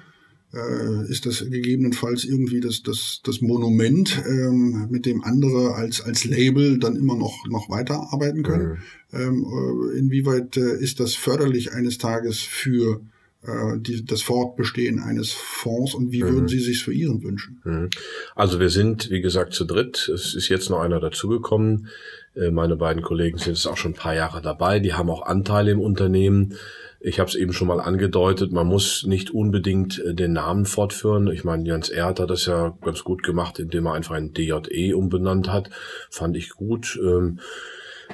ist 1.09 1.25
das 1.25 1.39
gegebenenfalls 1.49 2.23
irgendwie 2.23 2.61
das, 2.61 2.81
das, 2.81 3.19
das 3.23 3.41
Monument, 3.41 4.23
ähm, 4.25 4.87
mit 4.89 5.05
dem 5.05 5.21
andere 5.23 5.75
als, 5.75 6.01
als 6.01 6.23
Label 6.23 6.79
dann 6.79 6.95
immer 6.95 7.17
noch, 7.17 7.45
noch 7.47 7.69
weiterarbeiten 7.69 8.43
können. 8.43 8.79
Mhm. 9.11 9.19
Ähm, 9.19 9.45
äh, 9.45 9.99
inwieweit 9.99 10.55
äh, 10.57 10.77
ist 10.79 10.99
das 10.99 11.15
förderlich 11.15 11.73
eines 11.73 11.97
Tages 11.97 12.39
für 12.39 13.01
äh, 13.43 13.79
die, 13.79 14.03
das 14.03 14.21
Fortbestehen 14.21 14.99
eines 14.99 15.31
Fonds 15.31 15.93
und 15.93 16.11
wie 16.11 16.23
mhm. 16.23 16.33
würden 16.33 16.47
Sie 16.47 16.59
sich 16.59 16.83
für 16.83 16.93
Ihren 16.93 17.23
wünschen? 17.23 17.61
Mhm. 17.63 17.89
Also 18.35 18.59
wir 18.59 18.69
sind, 18.69 19.09
wie 19.09 19.21
gesagt, 19.21 19.53
zu 19.53 19.65
dritt. 19.65 20.09
Es 20.13 20.33
ist 20.33 20.49
jetzt 20.49 20.69
noch 20.69 20.79
einer 20.79 20.99
dazugekommen. 20.99 21.87
Äh, 22.35 22.51
meine 22.51 22.75
beiden 22.75 23.01
Kollegen 23.01 23.37
sind 23.37 23.53
jetzt 23.53 23.67
auch 23.67 23.77
schon 23.77 23.91
ein 23.91 23.97
paar 23.97 24.15
Jahre 24.15 24.41
dabei. 24.41 24.79
Die 24.79 24.93
haben 24.93 25.09
auch 25.09 25.25
Anteile 25.25 25.71
im 25.71 25.79
Unternehmen. 25.79 26.55
Ich 26.99 27.19
habe 27.19 27.29
es 27.29 27.35
eben 27.35 27.53
schon 27.53 27.67
mal 27.67 27.79
angedeutet, 27.79 28.51
man 28.51 28.67
muss 28.67 29.05
nicht 29.05 29.31
unbedingt 29.31 29.99
äh, 29.99 30.13
den 30.13 30.33
Namen 30.33 30.65
fortführen. 30.65 31.27
Ich 31.27 31.43
meine, 31.43 31.65
Jens 31.65 31.89
Erd 31.89 32.19
hat 32.19 32.29
das 32.29 32.45
ja 32.45 32.75
ganz 32.81 33.03
gut 33.03 33.23
gemacht, 33.23 33.59
indem 33.59 33.85
er 33.85 33.93
einfach 33.93 34.15
ein 34.15 34.33
DJE 34.33 34.93
umbenannt 34.95 35.51
hat. 35.51 35.69
Fand 36.09 36.35
ich 36.35 36.49
gut. 36.49 36.99
Ähm, 37.01 37.39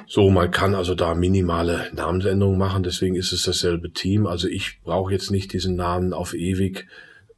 so, 0.06 0.28
man 0.28 0.50
kann 0.50 0.74
also 0.74 0.94
da 0.94 1.14
minimale 1.14 1.86
Namensänderungen 1.94 2.58
machen, 2.58 2.82
deswegen 2.82 3.14
ist 3.14 3.32
es 3.32 3.44
dasselbe 3.44 3.92
Team. 3.92 4.26
Also 4.26 4.48
ich 4.48 4.80
brauche 4.82 5.12
jetzt 5.12 5.30
nicht 5.30 5.52
diesen 5.52 5.76
Namen 5.76 6.12
auf 6.12 6.34
ewig. 6.34 6.86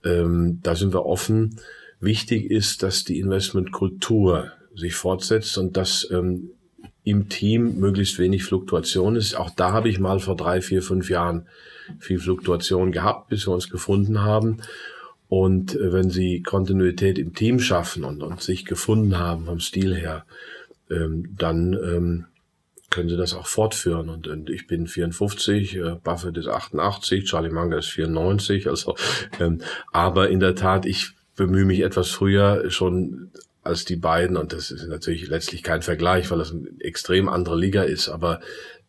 Ähm, 0.05 0.61
da 0.63 0.75
sind 0.75 0.93
wir 0.93 1.07
offen. 1.07 1.61
Wichtig 2.01 2.51
ist, 2.51 2.83
dass 2.83 3.05
die 3.05 3.19
Investmentkultur 3.21 4.53
sich 4.75 4.95
fortsetzt 4.95 5.57
und 5.59 5.77
dass 5.77 6.09
ähm, 6.11 6.51
im 7.07 7.29
Team 7.29 7.79
möglichst 7.79 8.19
wenig 8.19 8.43
Fluktuation 8.43 9.15
ist. 9.15 9.37
Auch 9.37 9.51
da 9.51 9.71
habe 9.71 9.89
ich 9.89 10.01
mal 10.01 10.19
vor 10.19 10.37
drei, 10.37 10.61
vier, 10.61 10.83
fünf 10.83 11.09
Jahren 11.09 11.47
viel 12.01 12.19
Fluktuation 12.19 12.91
gehabt, 12.91 13.29
bis 13.29 13.47
wir 13.47 13.55
uns 13.55 13.71
gefunden 13.71 14.23
haben. 14.23 14.59
Und 15.29 15.77
äh, 15.77 15.93
wenn 15.93 16.11
Sie 16.11 16.43
Kontinuität 16.43 17.17
im 17.19 17.33
Team 17.33 17.61
schaffen 17.61 18.03
und, 18.03 18.25
und 18.25 18.43
sich 18.43 18.65
gefunden 18.65 19.19
haben 19.19 19.47
vom 19.47 19.61
Stil 19.61 19.95
her, 19.95 20.27
ähm, 20.91 21.33
dann 21.39 21.75
ähm, 21.75 22.25
können 22.91 23.09
Sie 23.09 23.17
das 23.17 23.35
auch 23.35 23.47
fortführen. 23.47 24.09
Und, 24.09 24.27
und 24.27 24.51
ich 24.51 24.67
bin 24.67 24.89
54, 24.89 25.77
äh, 25.77 25.95
Buffett 26.03 26.37
ist 26.37 26.49
88, 26.49 27.25
Charlie 27.25 27.51
Munger 27.51 27.79
ist 27.79 27.91
94. 27.91 28.67
Also, 28.67 28.97
ähm, 29.39 29.61
aber 29.93 30.29
in 30.29 30.41
der 30.41 30.57
Tat, 30.57 30.87
ich 30.87 31.13
bemühe 31.37 31.67
mich 31.67 31.81
etwas 31.83 32.11
früher 32.11 32.69
schon 32.69 33.31
als 33.67 33.85
die 33.85 33.97
beiden. 33.97 34.37
Und 34.37 34.53
das 34.53 34.71
ist 34.71 34.87
natürlich 34.87 35.29
letztlich 35.29 35.63
kein 35.63 35.83
Vergleich, 35.83 36.31
weil 36.31 36.39
das 36.39 36.53
eine 36.53 36.69
extrem 36.81 37.29
andere 37.29 37.59
Liga 37.59 37.83
ist. 37.83 38.09
Aber 38.09 38.41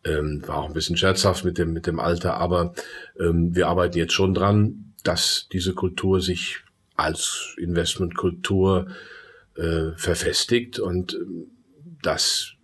ähm, 0.04 0.42
war 0.46 0.58
auch 0.58 0.66
ein 0.66 0.74
bisschen 0.74 0.96
scherzhaft 0.96 1.44
mit 1.44 1.58
dem, 1.58 1.72
mit 1.72 1.86
dem 1.86 2.00
Alter. 2.00 2.34
Aber 2.34 2.74
ähm, 3.18 3.54
wir 3.54 3.68
arbeiten 3.68 3.98
jetzt 3.98 4.14
schon 4.14 4.34
dran, 4.34 4.94
dass 5.04 5.48
diese 5.52 5.74
Kultur 5.74 6.20
sich 6.20 6.58
als 6.96 7.54
Investmentkultur 7.58 8.88
äh, 9.56 9.92
verfestigt 9.96 10.78
und 10.78 11.14
ähm, 11.14 11.50
dass 12.02 12.54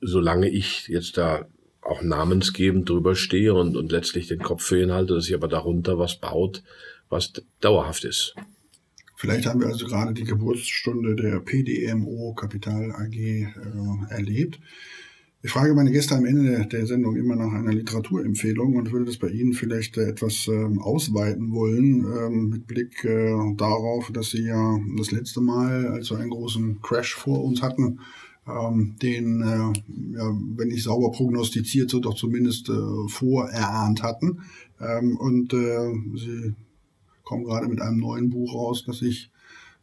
solange 0.00 0.48
ich 0.48 0.88
jetzt 0.88 1.18
da 1.18 1.46
auch 1.82 2.02
namensgebend 2.02 2.88
drüber 2.88 3.14
stehe 3.14 3.54
und, 3.54 3.76
und 3.76 3.92
letztlich 3.92 4.28
den 4.28 4.40
Kopf 4.40 4.64
für 4.64 4.80
ihn 4.80 4.92
halte, 4.92 5.14
dass 5.14 5.24
sich 5.24 5.34
aber 5.34 5.48
darunter 5.48 5.98
was 5.98 6.16
baut, 6.16 6.62
was 7.08 7.32
dauerhaft 7.60 8.04
ist. 8.04 8.34
Vielleicht 9.20 9.44
haben 9.44 9.60
wir 9.60 9.66
also 9.66 9.84
gerade 9.84 10.14
die 10.14 10.24
Geburtsstunde 10.24 11.14
der 11.14 11.40
PDMO 11.40 12.32
Kapital 12.32 12.90
AG 12.92 13.14
äh, 13.14 13.50
erlebt. 14.08 14.58
Ich 15.42 15.50
frage 15.50 15.74
meine 15.74 15.90
Gäste 15.90 16.14
am 16.14 16.24
Ende 16.24 16.66
der 16.66 16.86
Sendung 16.86 17.16
immer 17.16 17.36
nach 17.36 17.52
einer 17.52 17.74
Literaturempfehlung 17.74 18.76
und 18.76 18.92
würde 18.92 19.04
das 19.04 19.18
bei 19.18 19.28
Ihnen 19.28 19.52
vielleicht 19.52 19.98
äh, 19.98 20.08
etwas 20.08 20.48
ähm, 20.48 20.78
ausweiten 20.78 21.52
wollen, 21.52 22.06
ähm, 22.06 22.48
mit 22.48 22.66
Blick 22.66 23.04
äh, 23.04 23.36
darauf, 23.58 24.10
dass 24.10 24.30
Sie 24.30 24.46
ja 24.46 24.80
das 24.96 25.10
letzte 25.10 25.42
Mal, 25.42 25.88
als 25.88 26.10
wir 26.10 26.16
einen 26.16 26.30
großen 26.30 26.80
Crash 26.80 27.14
vor 27.14 27.44
uns 27.44 27.60
hatten, 27.60 28.00
ähm, 28.48 28.96
den, 29.02 29.42
äh, 29.42 30.16
ja, 30.16 30.34
wenn 30.56 30.68
nicht 30.68 30.84
sauber 30.84 31.10
prognostiziert, 31.10 31.90
so 31.90 32.00
doch 32.00 32.14
zumindest 32.14 32.70
äh, 32.70 33.08
vorerahnt 33.08 34.02
hatten. 34.02 34.40
Ähm, 34.80 35.18
und 35.18 35.52
äh, 35.52 35.92
Sie 36.16 36.54
komme 37.30 37.44
gerade 37.44 37.68
mit 37.68 37.80
einem 37.80 37.98
neuen 37.98 38.28
Buch 38.28 38.54
raus, 38.54 38.82
das 38.84 38.98
sich 38.98 39.30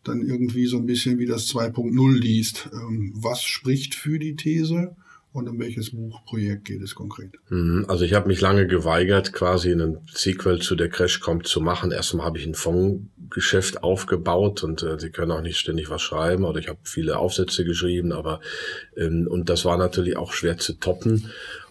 dann 0.04 0.22
irgendwie 0.22 0.66
so 0.66 0.76
ein 0.76 0.86
bisschen 0.86 1.18
wie 1.18 1.26
das 1.26 1.48
2.0 1.48 2.20
liest. 2.20 2.70
Ähm, 2.74 3.14
was 3.16 3.42
spricht 3.42 3.96
für 3.96 4.20
die 4.20 4.36
These? 4.36 4.96
Und 5.32 5.48
um 5.48 5.60
welches 5.60 5.92
Buchprojekt 5.92 6.66
geht 6.66 6.82
es 6.82 6.96
konkret? 6.96 7.36
Mhm, 7.50 7.86
also 7.88 8.04
ich 8.04 8.14
habe 8.14 8.28
mich 8.28 8.42
lange 8.42 8.68
geweigert, 8.68 9.32
quasi 9.32 9.72
einen 9.72 10.00
Sequel 10.12 10.60
zu 10.60 10.76
der 10.76 10.90
Crash 10.90 11.20
kommt 11.20 11.48
zu 11.48 11.62
machen. 11.62 11.92
Erstmal 11.92 12.26
habe 12.26 12.38
ich 12.38 12.46
ein 12.46 12.56
Fondsgeschäft 12.56 13.84
aufgebaut 13.84 14.64
und 14.64 14.84
äh, 14.84 15.00
sie 15.00 15.12
können 15.12 15.32
auch 15.32 15.42
nicht 15.42 15.58
ständig 15.58 15.90
was 15.90 16.02
schreiben 16.02 16.44
oder 16.44 16.60
ich 16.60 16.68
habe 16.68 16.80
viele 16.84 17.18
Aufsätze 17.18 17.64
geschrieben, 17.66 18.12
aber 18.12 18.42
ähm, 18.98 19.28
und 19.30 19.50
das 19.50 19.64
war 19.64 19.78
natürlich 19.78 20.18
auch 20.18 20.34
schwer 20.34 20.58
zu 20.58 20.74
toppen. 20.74 21.30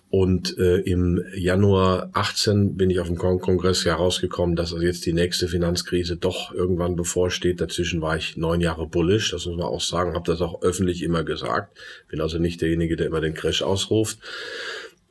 Und 0.09 0.57
äh, 0.59 0.79
im 0.79 1.21
Januar 1.35 2.11
18 2.13 2.77
bin 2.77 2.91
ich 2.91 3.01
auf 3.01 3.09
dem 3.09 3.17
Kongress 3.19 3.85
herausgekommen, 3.85 4.55
dass 4.55 4.73
also 4.73 4.85
jetzt 4.85 5.05
die 5.05 5.13
nächste 5.13 5.49
Finanzkrise 5.49 6.17
doch 6.17 6.55
irgendwann 6.55 6.95
bevorsteht. 6.95 7.61
Dazwischen 7.61 8.01
war 8.01 8.17
ich 8.17 8.37
neun 8.37 8.61
Jahre 8.61 8.87
bullish, 8.87 9.33
das 9.33 9.47
muss 9.47 9.57
man 9.57 9.67
auch 9.67 9.81
sagen, 9.81 10.15
habe 10.15 10.31
das 10.31 10.41
auch 10.41 10.63
öffentlich 10.63 11.03
immer 11.03 11.25
gesagt. 11.25 11.77
Bin 12.09 12.21
also 12.21 12.39
nicht 12.39 12.61
derjenige, 12.61 12.97
der 12.97 13.07
immer 13.07 13.21
den 13.21 13.35
Crash 13.35 13.63
ausruft. 13.63 14.19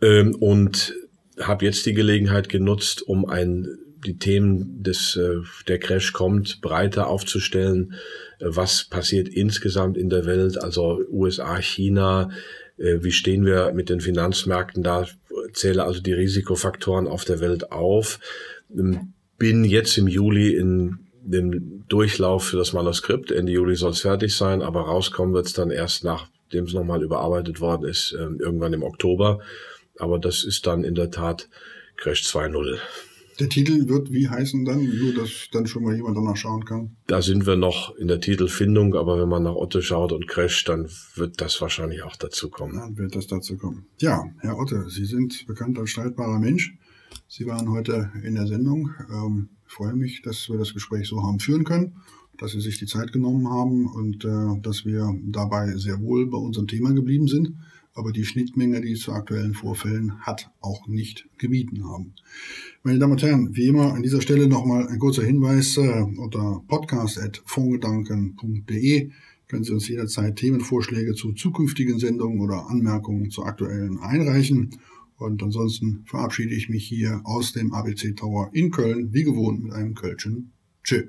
Ähm, 0.01 0.33
und 0.35 0.93
habe 1.39 1.65
jetzt 1.65 1.85
die 1.85 1.93
Gelegenheit 1.93 2.47
genutzt, 2.47 3.01
um 3.05 3.25
ein 3.25 3.67
die 4.05 4.17
Themen 4.17 4.83
des 4.83 5.15
äh, 5.15 5.41
der 5.67 5.79
Crash 5.79 6.13
kommt 6.13 6.61
breiter 6.61 7.07
aufzustellen. 7.07 7.95
Äh, 8.39 8.45
was 8.47 8.85
passiert 8.85 9.27
insgesamt 9.27 9.97
in 9.97 10.09
der 10.09 10.25
Welt? 10.25 10.61
Also 10.61 11.01
USA, 11.09 11.57
China, 11.57 12.29
wie 12.77 13.11
stehen 13.11 13.45
wir 13.45 13.71
mit 13.73 13.89
den 13.89 14.01
Finanzmärkten 14.01 14.83
da? 14.83 15.07
Zähle 15.53 15.83
also 15.83 16.01
die 16.01 16.13
Risikofaktoren 16.13 17.07
auf 17.07 17.25
der 17.25 17.39
Welt 17.39 17.71
auf. 17.71 18.19
Ähm, 18.75 19.13
bin 19.37 19.63
jetzt 19.63 19.97
im 19.97 20.07
Juli 20.07 20.55
in 20.55 20.99
dem 21.21 21.85
Durchlauf 21.87 22.45
für 22.45 22.57
das 22.57 22.73
Manuskript. 22.73 23.31
Ende 23.31 23.51
Juli 23.51 23.75
soll 23.75 23.91
es 23.91 24.01
fertig 24.01 24.35
sein, 24.35 24.61
aber 24.61 24.81
rauskommen 24.81 25.33
wird 25.33 25.47
es 25.47 25.53
dann 25.53 25.71
erst 25.71 26.03
nachdem 26.03 26.65
es 26.65 26.73
nochmal 26.73 27.03
überarbeitet 27.03 27.59
worden 27.59 27.87
ist, 27.87 28.15
ähm, 28.19 28.39
irgendwann 28.39 28.73
im 28.73 28.83
Oktober. 28.83 29.39
Aber 29.97 30.19
das 30.19 30.43
ist 30.43 30.67
dann 30.67 30.83
in 30.83 30.95
der 30.95 31.11
Tat 31.11 31.49
Crash 31.97 32.23
2.0. 32.23 32.77
Der 33.39 33.49
Titel 33.49 33.89
wird 33.89 34.11
wie 34.11 34.29
heißen 34.29 34.63
dann? 34.63 34.85
Nur, 34.97 35.13
dass 35.13 35.49
dann 35.51 35.67
schon 35.67 35.83
mal 35.83 35.95
jemand 35.95 36.15
danach 36.15 36.37
schauen 36.37 36.63
kann. 36.63 36.95
Da 37.07 37.21
sind 37.21 37.45
wir 37.45 37.57
noch 37.57 37.93
in 37.95 38.07
der 38.07 38.21
Titelfindung, 38.21 38.95
aber 38.95 39.19
wenn 39.19 39.27
man 39.27 39.43
nach 39.43 39.55
Otto 39.55 39.81
schaut 39.81 40.13
und 40.13 40.27
Crash, 40.27 40.63
dann 40.63 40.87
wird 41.15 41.41
das 41.41 41.59
wahrscheinlich 41.59 42.03
auch 42.03 42.15
dazu 42.15 42.49
kommen. 42.49 42.75
Dann 42.75 42.97
wird 42.97 43.15
das 43.15 43.27
dazu 43.27 43.57
kommen. 43.57 43.87
Ja, 43.97 44.23
Herr 44.39 44.57
Otte, 44.57 44.89
Sie 44.89 45.05
sind 45.05 45.45
bekannt 45.47 45.77
als 45.77 45.89
streitbarer 45.89 46.39
Mensch. 46.39 46.77
Sie 47.27 47.45
waren 47.45 47.69
heute 47.69 48.11
in 48.23 48.35
der 48.35 48.47
Sendung. 48.47 48.91
Ähm, 49.11 49.49
ich 49.67 49.73
freue 49.73 49.95
mich, 49.95 50.21
dass 50.21 50.49
wir 50.49 50.57
das 50.57 50.73
Gespräch 50.73 51.07
so 51.07 51.21
haben 51.21 51.39
führen 51.39 51.65
können, 51.65 51.97
dass 52.37 52.51
Sie 52.51 52.61
sich 52.61 52.79
die 52.79 52.85
Zeit 52.85 53.11
genommen 53.11 53.49
haben 53.49 53.87
und 53.87 54.23
äh, 54.23 54.61
dass 54.61 54.85
wir 54.85 55.13
dabei 55.25 55.75
sehr 55.75 55.99
wohl 55.99 56.27
bei 56.29 56.37
unserem 56.37 56.67
Thema 56.67 56.93
geblieben 56.93 57.27
sind 57.27 57.53
aber 57.95 58.11
die 58.11 58.25
Schnittmenge, 58.25 58.81
die 58.81 58.91
es 58.91 58.99
zu 58.99 59.13
aktuellen 59.13 59.53
Vorfällen 59.53 60.19
hat, 60.19 60.51
auch 60.59 60.85
nicht 60.87 61.29
gemieden 61.37 61.85
haben. 61.85 62.13
Meine 62.83 62.99
Damen 62.99 63.13
und 63.13 63.23
Herren, 63.23 63.55
wie 63.55 63.67
immer 63.67 63.93
an 63.93 64.03
dieser 64.03 64.21
Stelle 64.21 64.47
nochmal 64.47 64.87
ein 64.87 64.99
kurzer 64.99 65.23
Hinweis 65.23 65.77
äh, 65.77 66.01
unter 66.01 66.61
podcast.fondgedanken.de 66.67 69.11
können 69.47 69.63
Sie 69.63 69.73
uns 69.73 69.87
jederzeit 69.87 70.35
Themenvorschläge 70.35 71.13
zu 71.13 71.33
zukünftigen 71.33 71.99
Sendungen 71.99 72.41
oder 72.41 72.67
Anmerkungen 72.69 73.29
zu 73.29 73.43
aktuellen 73.43 73.99
einreichen. 73.99 74.71
Und 75.17 75.41
ansonsten 75.43 76.03
verabschiede 76.05 76.53
ich 76.53 76.67
mich 76.67 76.87
hier 76.87 77.21
aus 77.23 77.53
dem 77.53 77.73
ABC 77.73 78.13
Tower 78.13 78.49
in 78.53 78.71
Köln, 78.71 79.13
wie 79.13 79.23
gewohnt 79.23 79.63
mit 79.63 79.71
einem 79.71 79.93
Kölschen 79.93 80.51
Tschö. 80.83 81.03